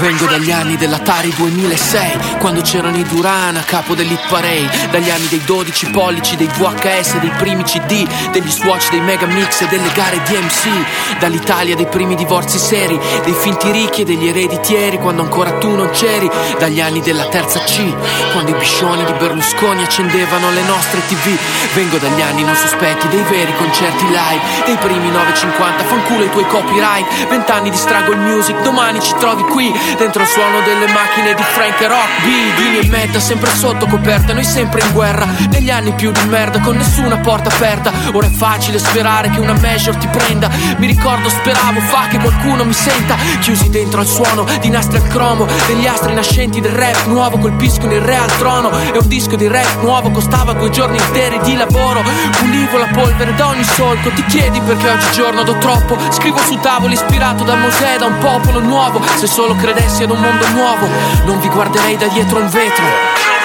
Vengo 0.00 0.24
dagli 0.24 0.50
anni 0.50 0.76
dell'Atari 0.76 1.32
2006 1.36 2.38
Quando 2.38 2.62
c'erano 2.62 2.96
i 2.96 3.04
Duran 3.04 3.56
a 3.56 3.62
capo 3.62 3.94
dell'Hit 3.94 4.26
Parade 4.26 4.88
Dagli 4.90 5.10
anni 5.10 5.28
dei 5.28 5.42
12 5.44 5.90
pollici, 5.90 6.34
dei 6.34 6.48
VHS, 6.48 7.18
dei 7.18 7.30
primi 7.36 7.62
CD 7.62 8.08
Degli 8.30 8.48
swatch, 8.48 8.90
dei 8.90 9.00
mega 9.00 9.26
mix 9.26 9.60
e 9.60 9.66
delle 9.68 9.92
gare 9.92 10.20
DMC 10.22 11.18
Dall'Italia 11.18 11.76
dei 11.76 11.86
primi 11.86 12.14
divorzi 12.14 12.58
seri 12.58 12.98
Dei 13.22 13.34
finti 13.34 13.70
ricchi 13.70 14.00
e 14.00 14.04
degli 14.04 14.26
ereditieri 14.26 14.98
Quando 14.98 15.22
ancora 15.22 15.52
tu 15.58 15.74
non 15.74 15.90
c'eri. 15.90 16.28
Dagli 16.58 16.80
anni 16.80 17.00
della 17.00 17.26
terza 17.26 17.60
C 17.60 17.94
Quando 18.32 18.50
i 18.50 18.54
biscioni 18.54 19.04
di 19.04 19.12
Berlusconi 19.12 19.82
accendevano 19.82 20.50
le 20.50 20.62
nostre 20.62 21.00
tv 21.06 21.36
Vengo 21.74 21.98
dagli 21.98 22.22
anni 22.22 22.42
non 22.42 22.56
sospetti 22.56 23.08
Dei 23.08 23.22
veri 23.22 23.54
concerti 23.56 24.06
live 24.06 24.64
Dei 24.64 24.76
primi 24.76 25.10
950 25.10 25.84
Fanculo 25.84 26.24
i 26.24 26.30
tuoi 26.30 26.46
copyright. 26.46 27.28
Vent'anni 27.28 27.70
di 27.70 27.76
struggle 27.76 28.16
music 28.16 28.60
Domani 28.62 29.00
ci 29.00 29.14
trovi 29.18 29.42
qui 29.42 29.80
Dentro 29.96 30.22
il 30.22 30.28
suono 30.28 30.60
delle 30.60 30.86
macchine 30.92 31.34
di 31.34 31.42
Frank 31.42 31.80
e 31.80 31.88
Rock 31.88 32.22
B 32.22 32.56
Dini 32.56 32.78
e 32.78 32.88
meta 32.88 33.20
sempre 33.20 33.50
sotto 33.50 33.86
coperta 33.86 34.32
Noi 34.32 34.44
sempre 34.44 34.80
in 34.80 34.92
guerra. 34.92 35.26
Negli 35.50 35.70
anni 35.70 35.92
più 35.92 36.10
di 36.10 36.24
merda 36.26 36.60
Con 36.60 36.76
nessuna 36.76 37.18
porta 37.18 37.48
aperta. 37.48 37.92
Ora 38.12 38.26
è 38.26 38.30
facile 38.30 38.78
sperare 38.78 39.30
che 39.30 39.40
una 39.40 39.54
major 39.54 39.96
ti 39.96 40.08
prenda. 40.08 40.48
Mi 40.78 40.86
ricordo 40.86 41.28
speravo 41.28 41.80
fa 41.80 42.06
che 42.08 42.18
qualcuno 42.18 42.64
mi 42.64 42.72
senta. 42.72 43.16
Chiusi 43.40 43.70
dentro 43.70 44.00
al 44.00 44.06
suono 44.06 44.44
Di 44.60 44.68
nastri 44.70 44.98
al 44.98 45.08
cromo 45.08 45.46
Degli 45.66 45.86
astri 45.86 46.14
nascenti 46.14 46.60
del 46.60 46.72
rap 46.72 47.06
Nuovo 47.06 47.38
colpiscono 47.38 47.92
il 47.92 48.00
re 48.00 48.16
al 48.16 48.36
trono. 48.36 48.70
E 48.70 48.98
un 48.98 49.08
disco 49.08 49.36
di 49.36 49.48
rap 49.48 49.82
nuovo 49.82 50.10
Costava 50.10 50.52
due 50.52 50.70
giorni 50.70 50.98
interi 50.98 51.38
di 51.40 51.54
lavoro. 51.54 52.02
Pulivo 52.38 52.78
la 52.78 52.88
polvere 52.92 53.34
da 53.34 53.48
ogni 53.48 53.64
solco 53.64 54.10
Ti 54.10 54.24
chiedi 54.26 54.60
perché 54.60 54.88
oggigiorno 54.88 55.42
do 55.42 55.56
troppo? 55.58 55.98
Scrivo 56.10 56.38
su 56.38 56.58
tavoli 56.58 56.94
ispirato 56.94 57.44
da 57.44 57.54
Mosè 57.54 57.98
Da 57.98 58.06
un 58.06 58.18
popolo 58.18 58.60
nuovo. 58.60 59.00
Se 59.16 59.26
solo 59.26 59.54
credessi 59.72 60.02
ad 60.02 60.10
un 60.10 60.20
mondo 60.20 60.48
nuovo 60.50 60.86
Non 61.24 61.40
vi 61.40 61.48
guarderei 61.48 61.96
da 61.96 62.06
dietro 62.06 62.38
il 62.38 62.48
vetro 62.48 62.84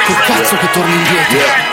Che 0.06 0.14
cazzo 0.26 0.58
che 0.58 0.70
torni 0.72 0.94
indietro 0.94 1.66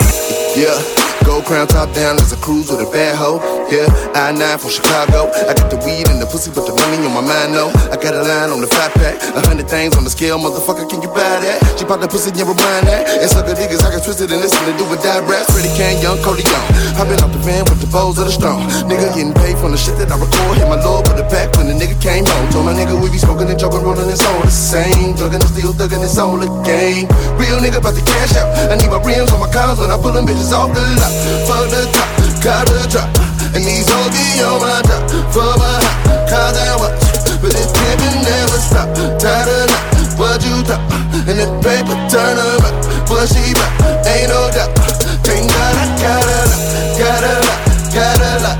Yeah. 0.55 1.04
Gold 1.35 1.51
crown 1.51 1.67
top 1.67 1.91
down 1.91 2.15
as 2.15 2.31
I 2.31 2.39
cruise 2.39 2.71
with 2.71 2.79
a 2.79 2.87
bad 2.95 3.11
hoe. 3.19 3.43
Yeah, 3.67 3.91
I 4.15 4.31
9 4.31 4.39
from 4.55 4.71
Chicago. 4.71 5.27
I 5.43 5.51
got 5.51 5.67
the 5.67 5.75
weed 5.83 6.07
and 6.07 6.15
the 6.15 6.23
pussy, 6.23 6.47
but 6.47 6.63
the 6.63 6.71
money 6.71 6.95
on 7.03 7.11
my 7.11 7.19
mind, 7.19 7.51
no. 7.51 7.75
I 7.91 7.99
got 7.99 8.15
a 8.15 8.23
line 8.23 8.55
on 8.55 8.63
the 8.63 8.71
fat 8.71 8.95
pack. 8.95 9.19
A 9.35 9.43
hundred 9.43 9.67
things 9.67 9.99
on 9.99 10.07
the 10.07 10.13
scale, 10.15 10.39
motherfucker, 10.39 10.87
can 10.87 11.03
you 11.03 11.11
buy 11.11 11.43
that? 11.43 11.59
She 11.75 11.83
pop 11.83 11.99
the 11.99 12.07
pussy, 12.07 12.31
never 12.39 12.55
mind 12.55 12.87
that. 12.87 13.19
And 13.19 13.27
sucker 13.27 13.51
niggas, 13.51 13.83
I 13.83 13.91
got 13.91 14.07
twisted 14.07 14.31
and 14.31 14.39
listen 14.39 14.63
to 14.63 14.71
do 14.79 14.87
with 14.87 15.03
die 15.03 15.19
raps. 15.27 15.51
Freddie 15.51 15.75
Kane, 15.75 15.99
young 15.99 16.23
Cody 16.23 16.47
Young. 16.47 16.67
Hopping 16.95 17.19
off 17.19 17.35
the 17.35 17.43
van 17.43 17.67
with 17.67 17.83
the 17.83 17.91
bows 17.91 18.15
of 18.15 18.31
the 18.31 18.35
strong. 18.35 18.63
Nigga 18.87 19.11
getting 19.11 19.35
paid 19.35 19.59
from 19.59 19.75
the 19.75 19.79
shit 19.81 19.99
that 19.99 20.07
I 20.07 20.15
record. 20.15 20.55
Hit 20.55 20.71
my 20.71 20.79
lord 20.87 21.03
with 21.11 21.19
the 21.19 21.27
back 21.27 21.51
when 21.59 21.67
the 21.67 21.75
nigga 21.75 21.99
came 21.99 22.23
home. 22.23 22.47
Told 22.55 22.63
my 22.63 22.71
nigga 22.71 22.95
we 22.95 23.11
be 23.11 23.19
smoking 23.19 23.51
and 23.51 23.59
joking, 23.59 23.83
rolling 23.83 24.07
his 24.07 24.23
all 24.23 24.39
the 24.39 24.55
same. 24.55 25.19
Drugging 25.19 25.43
and 25.43 25.51
still 25.51 25.75
thugging, 25.75 25.99
it's 25.99 26.15
all 26.15 26.39
a 26.39 26.47
game. 26.63 27.11
Real 27.35 27.59
nigga 27.59 27.83
about 27.83 27.99
to 27.99 28.03
cash 28.07 28.39
out. 28.39 28.47
I 28.71 28.79
need 28.79 28.87
my 28.87 29.03
rims 29.03 29.35
on 29.35 29.43
my 29.43 29.51
cars 29.51 29.83
when 29.83 29.91
I 29.91 29.99
pull 29.99 30.15
them 30.15 30.23
bitches 30.23 30.55
off 30.55 30.71
the 30.71 30.79
lot. 30.79 31.24
Fuck 31.47 31.69
the 31.73 31.81
top, 31.93 32.09
got 32.43 32.63
the 32.67 32.85
drop. 32.89 33.09
And 33.55 33.63
these 33.63 33.87
hoes 33.87 34.11
be 34.11 34.43
on 34.43 34.59
my 34.59 34.81
top. 34.83 35.09
For 35.31 35.53
my 35.57 35.79
hot, 35.79 36.27
cars 36.29 36.57
and 36.59 36.77
watch. 36.81 36.99
But 37.41 37.51
this 37.55 37.71
pimpin' 37.71 38.23
never 38.23 38.59
stop. 38.59 38.87
Tired 39.19 39.47
of 39.47 39.69
not 39.71 40.19
what 40.19 40.43
you 40.43 40.59
thought. 40.67 40.83
And 41.27 41.39
the 41.39 41.47
paper 41.63 41.95
turn 42.11 42.37
around. 42.37 42.75
What 43.07 43.29
she 43.29 43.53
back, 43.53 43.71
ain't 44.05 44.29
no 44.29 44.49
doubt. 44.51 44.75
Thank 45.23 45.47
God 45.47 45.75
I 45.77 45.85
got 46.01 46.25
a 46.25 46.39
lot, 46.51 46.61
got 46.99 47.23
a 47.23 47.33
lot, 47.47 47.61
got 47.95 48.19
a 48.19 48.33
lot. 48.43 48.57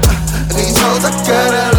And 0.49 0.55
these 0.57 0.77
hoes 0.79 1.03
I 1.03 1.11
got 1.27 1.51
a 1.51 1.65
lot, 1.73 1.74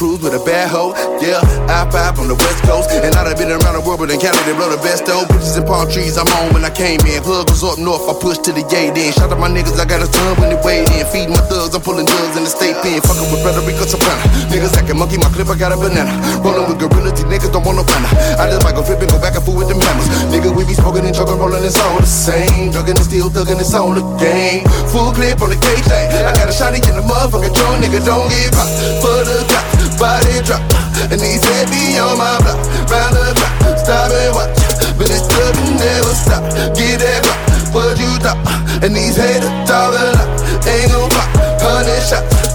cruise 0.00 0.24
with 0.24 0.32
a 0.32 0.40
bad 0.48 0.72
hoe. 0.72 0.96
Yeah, 1.20 1.44
I 1.68 1.84
five 1.92 2.16
on 2.16 2.24
the 2.24 2.38
west 2.40 2.64
coast. 2.64 2.88
And 2.88 3.12
I 3.12 3.20
done 3.20 3.36
been 3.36 3.52
around 3.52 3.76
the 3.76 3.84
world, 3.84 4.00
but 4.00 4.08
in 4.08 4.16
they 4.16 4.56
blow 4.56 4.72
the 4.72 4.80
best 4.80 5.04
though. 5.04 5.28
Bitches 5.28 5.60
and 5.60 5.68
palm 5.68 5.92
trees, 5.92 6.16
I'm 6.16 6.24
on 6.40 6.56
when 6.56 6.64
I 6.64 6.72
came 6.72 7.04
in. 7.04 7.20
Plug 7.20 7.52
was 7.52 7.60
up 7.60 7.76
north, 7.76 8.08
I 8.08 8.16
pushed 8.16 8.40
to 8.48 8.52
the 8.56 8.64
gate 8.64 8.96
in. 8.96 9.12
Shout 9.12 9.28
out 9.28 9.36
my 9.36 9.52
niggas, 9.52 9.76
I 9.76 9.84
got 9.84 10.00
a 10.00 10.08
ton 10.08 10.40
when 10.40 10.48
they 10.48 10.60
weighed 10.64 10.88
in. 10.96 11.04
Feeding 11.12 11.36
my 11.36 11.44
thugs, 11.44 11.76
I'm 11.76 11.84
pulling 11.84 12.08
drugs 12.08 12.32
in 12.40 12.48
the 12.48 12.52
state 12.52 12.80
pen. 12.80 13.04
Fucking 13.04 13.28
with 13.28 13.44
Frederico 13.44 13.84
Soprano. 13.84 14.24
Niggas 14.48 14.72
acting 14.72 14.96
monkey, 14.96 15.20
my 15.20 15.28
clip, 15.36 15.52
I 15.52 15.56
got 15.60 15.68
a 15.68 15.76
banana. 15.76 16.16
Rolling 16.40 16.64
with 16.64 16.80
gorillas, 16.80 17.20
these 17.20 17.28
niggas 17.28 17.52
don't 17.52 17.68
want 17.68 17.76
no 17.76 17.84
banner. 17.84 18.08
I 18.40 18.48
just 18.48 18.64
might 18.64 18.72
go 18.72 18.80
flip 18.80 19.04
and 19.04 19.12
go 19.12 19.20
back 19.20 19.36
and 19.36 19.44
forth 19.44 19.60
with 19.60 19.68
them 19.68 19.84
hammers. 19.84 20.08
Nigga, 20.32 20.48
we 20.48 20.64
be 20.64 20.72
smoking 20.72 21.04
and 21.04 21.12
choking, 21.12 21.36
rolling, 21.36 21.60
it's 21.60 21.76
all 21.76 22.00
the 22.00 22.08
same. 22.08 22.72
Drugging 22.72 22.96
and 22.96 23.04
still 23.04 23.28
thugging, 23.28 23.60
it's 23.60 23.76
all 23.76 23.92
the 23.92 24.00
game. 24.16 24.64
Full 24.96 25.12
clip 25.12 25.44
on 25.44 25.52
the 25.52 25.60
thing. 25.60 25.84
I 26.24 26.32
got 26.32 26.48
a 26.48 26.56
shotty 26.56 26.80
in 26.88 26.96
the 26.96 27.04
motherfucking 27.04 27.52
trunk, 27.52 27.84
nigga, 27.84 28.00
don't 28.00 28.32
give 28.32 28.56
up. 28.56 28.68
For 29.04 29.20
the 29.28 29.44
top, 29.44 29.89
body 30.00 30.40
drop. 30.48 30.64
And 31.12 31.20
he 31.20 31.36
said, 31.36 31.68
be 31.68 32.00
on 32.00 32.16
my 32.16 32.40
block, 32.40 32.56
round 32.88 33.14
the 33.14 33.36
block, 33.36 33.78
stop 33.78 34.10
and 34.10 34.34
watch. 34.34 34.56
But 34.96 35.06
this 35.12 35.28
club 35.28 35.54
never 35.76 36.14
stop. 36.16 36.42
Get 36.74 37.04
that 37.04 37.20
block, 37.22 37.74
what 37.74 37.98
you 38.00 38.10
thought? 38.18 38.40
And 38.82 38.96
these 38.96 39.16
haters 39.16 39.44
a 39.44 39.80
lot. 39.92 40.28
ain't 40.66 40.90
gon' 40.90 41.10
pop, 41.10 41.28
hundred 41.60 42.00
shots. 42.00 42.49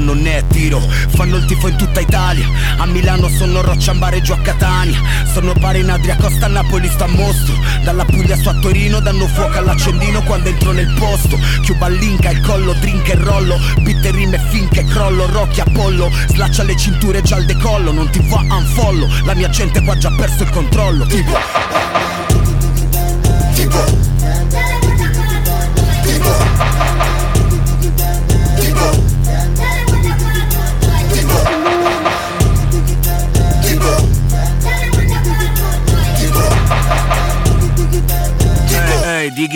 Non 0.00 0.26
è 0.26 0.44
tiro. 0.48 0.80
Fanno 0.80 1.36
il 1.36 1.44
tifo 1.44 1.68
in 1.68 1.76
tutta 1.76 2.00
Italia. 2.00 2.46
A 2.78 2.86
Milano 2.86 3.28
sono 3.28 3.60
Rocciambare 3.60 4.20
giù 4.20 4.32
a 4.32 4.38
Catania. 4.38 5.00
Sono 5.32 5.52
pari 5.52 5.80
in 5.80 5.90
Adria 5.90 6.16
Costa 6.16 6.46
a 6.46 6.48
Napoli 6.48 6.88
sta 6.88 7.04
a 7.04 7.08
mostro. 7.08 7.54
Dalla 7.84 8.04
Puglia 8.04 8.36
su 8.36 8.48
a 8.48 8.54
Torino 8.54 9.00
danno 9.00 9.26
fuoco 9.28 9.58
all'accendino 9.58 10.22
quando 10.22 10.48
entro 10.48 10.72
nel 10.72 10.92
posto. 10.98 11.38
Chiuba 11.62 11.88
l'inca, 11.88 12.30
il 12.30 12.40
collo, 12.40 12.72
drink 12.74 13.08
e 13.08 13.14
rollo. 13.14 13.58
Bitte 13.80 14.10
rime 14.10 14.38
finché 14.50 14.84
crollo, 14.84 15.26
Rocky 15.26 15.60
Apollo. 15.60 16.10
Slaccia 16.28 16.62
le 16.62 16.76
cinture 16.76 17.22
già 17.22 17.36
al 17.36 17.44
decollo. 17.44 17.92
Non 17.92 18.10
ti 18.10 18.20
fa 18.22 18.40
unfollow. 18.40 19.08
La 19.24 19.34
mia 19.34 19.48
gente 19.50 19.82
qua 19.82 19.96
già 19.96 20.10
perso 20.10 20.42
il 20.42 20.50
controllo. 20.50 21.06
Tipo. 21.06 21.38
Tipo 23.54 24.09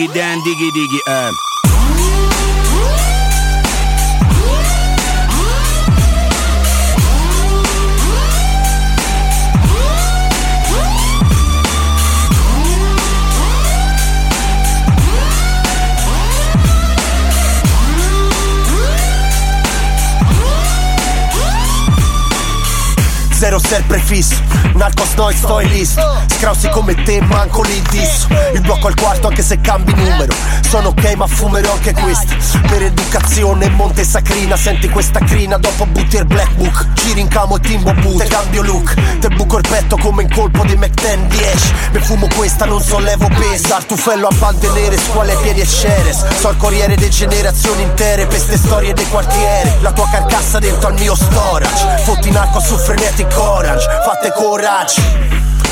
diggy 0.05 0.13
dan, 0.13 0.37
diggy 0.43 0.69
diggy, 0.71 0.99
eh 1.07 1.54
Zero 23.65 23.75
sempre 23.75 23.99
fisso, 23.99 24.35
Narcos 24.75 25.13
noi 25.15 25.35
sto 25.35 25.59
in 25.59 25.69
list. 25.69 25.99
Scrausi 26.37 26.69
come 26.69 26.93
te 27.03 27.21
manco 27.21 27.61
lì 27.61 27.81
disso. 27.89 28.27
Il 28.53 28.61
blocco 28.61 28.87
al 28.87 28.95
quarto 28.95 29.27
anche 29.27 29.41
se 29.41 29.59
cambi 29.59 29.93
numero. 29.93 30.33
Sono 30.67 30.89
ok 30.89 31.13
ma 31.15 31.27
fumerò 31.27 31.71
anche 31.73 31.93
questo. 31.93 32.35
Per 32.67 32.81
educazione 32.83 33.69
Monte 33.69 34.03
Sacrina 34.03 34.55
Senti 34.55 34.89
questa 34.89 35.19
crina. 35.19 35.57
Dopo 35.57 35.85
butti 35.85 36.17
il 36.17 36.25
black 36.25 36.51
book 36.53 36.93
Giri 36.93 37.21
in 37.21 37.27
camo 37.27 37.57
e 37.57 37.59
timbo 37.59 37.93
boot. 37.93 38.17
Te 38.17 38.27
cambio 38.27 38.61
look 38.61 38.93
Te 39.19 39.29
buco 39.29 39.57
il 39.57 39.67
petto 39.67 39.97
come 39.97 40.23
in 40.23 40.33
colpo 40.33 40.63
di 40.65 40.75
McTen 40.75 41.27
10 41.27 41.73
Me 41.91 41.99
fumo 41.99 42.27
questa 42.35 42.65
non 42.65 42.81
sollevo 42.81 43.27
pesi 43.27 43.71
Artufello 43.71 44.27
a 44.27 44.35
bande 44.37 44.69
nere 44.71 44.97
Squale 44.97 45.33
ai 45.33 45.41
piedi 45.41 45.61
e 45.61 45.67
ceres 45.67 46.25
So 46.39 46.49
il 46.49 46.57
corriere 46.57 46.95
di 46.95 47.09
generazioni 47.09 47.83
intere 47.83 48.25
Per 48.25 48.39
ste 48.39 48.57
storie 48.57 48.93
dei 48.93 49.07
quartieri. 49.09 49.71
La 49.81 49.91
tua 49.91 50.09
carcassa 50.09 50.59
dentro 50.59 50.89
al 50.89 50.95
mio 50.95 51.15
storage. 51.15 52.03
Fotti 52.03 52.31
narco 52.31 52.59
su 52.59 52.77
frenetic 52.77 53.33
orange 53.55 53.87
Fate 54.03 54.31
coraggio. 54.33 55.01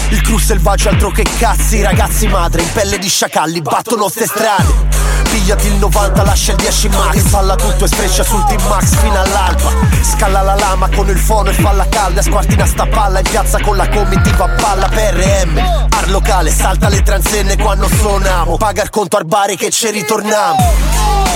Il 0.10 0.22
cru 0.22 0.38
selvaggio 0.38 0.90
altro 0.90 1.10
che 1.10 1.26
cazzi 1.38 1.82
Ragazzi 1.82 2.28
madre 2.28 2.62
in 2.62 2.72
pelle 2.72 2.98
di 2.98 3.08
sciacalli 3.08 3.62
Battono 3.62 4.08
ste 4.08 4.26
strade. 4.26 5.02
Pigliati 5.30 5.68
il 5.68 5.74
90, 5.76 6.24
lascia 6.24 6.52
il 6.52 6.58
10 6.58 6.90
max. 6.90 7.16
Impalla 7.16 7.56
tutto 7.56 7.86
e 7.86 7.88
streccia 7.88 8.24
sul 8.24 8.44
team 8.46 8.62
max 8.68 8.96
fino 8.96 9.20
all'alba. 9.20 9.72
Scalla 10.02 10.42
la 10.42 10.56
lama 10.56 10.90
con 10.90 11.10
il 11.10 11.18
fono 11.18 11.50
e 11.50 11.54
falla 11.54 11.88
calda. 11.90 12.22
Squartina 12.22 12.66
sta 12.66 12.86
palla 12.86 13.20
in 13.20 13.30
piazza 13.30 13.60
con 13.60 13.76
la 13.76 13.90
comitiva 13.90 14.48
palla 14.48 14.88
PRM 14.88 15.88
Ar 15.90 16.10
locale, 16.10 16.52
salta 16.52 16.90
le 16.90 17.02
transenne 17.02 17.58
quando 17.58 17.88
suoniamo 17.88 18.58
Paga 18.58 18.84
il 18.84 18.90
conto 18.90 19.18
al 19.18 19.26
bar 19.26 19.56
che 19.56 19.70
ci 19.70 19.90
ritorniamo 19.90 21.33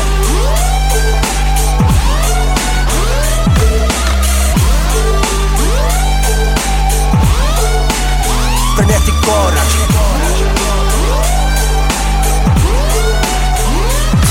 Frenetic 8.77 9.15
courage. 9.21 9.77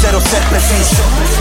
Zero 0.01 0.21
sempre 0.21 0.61
fisso 0.61 1.36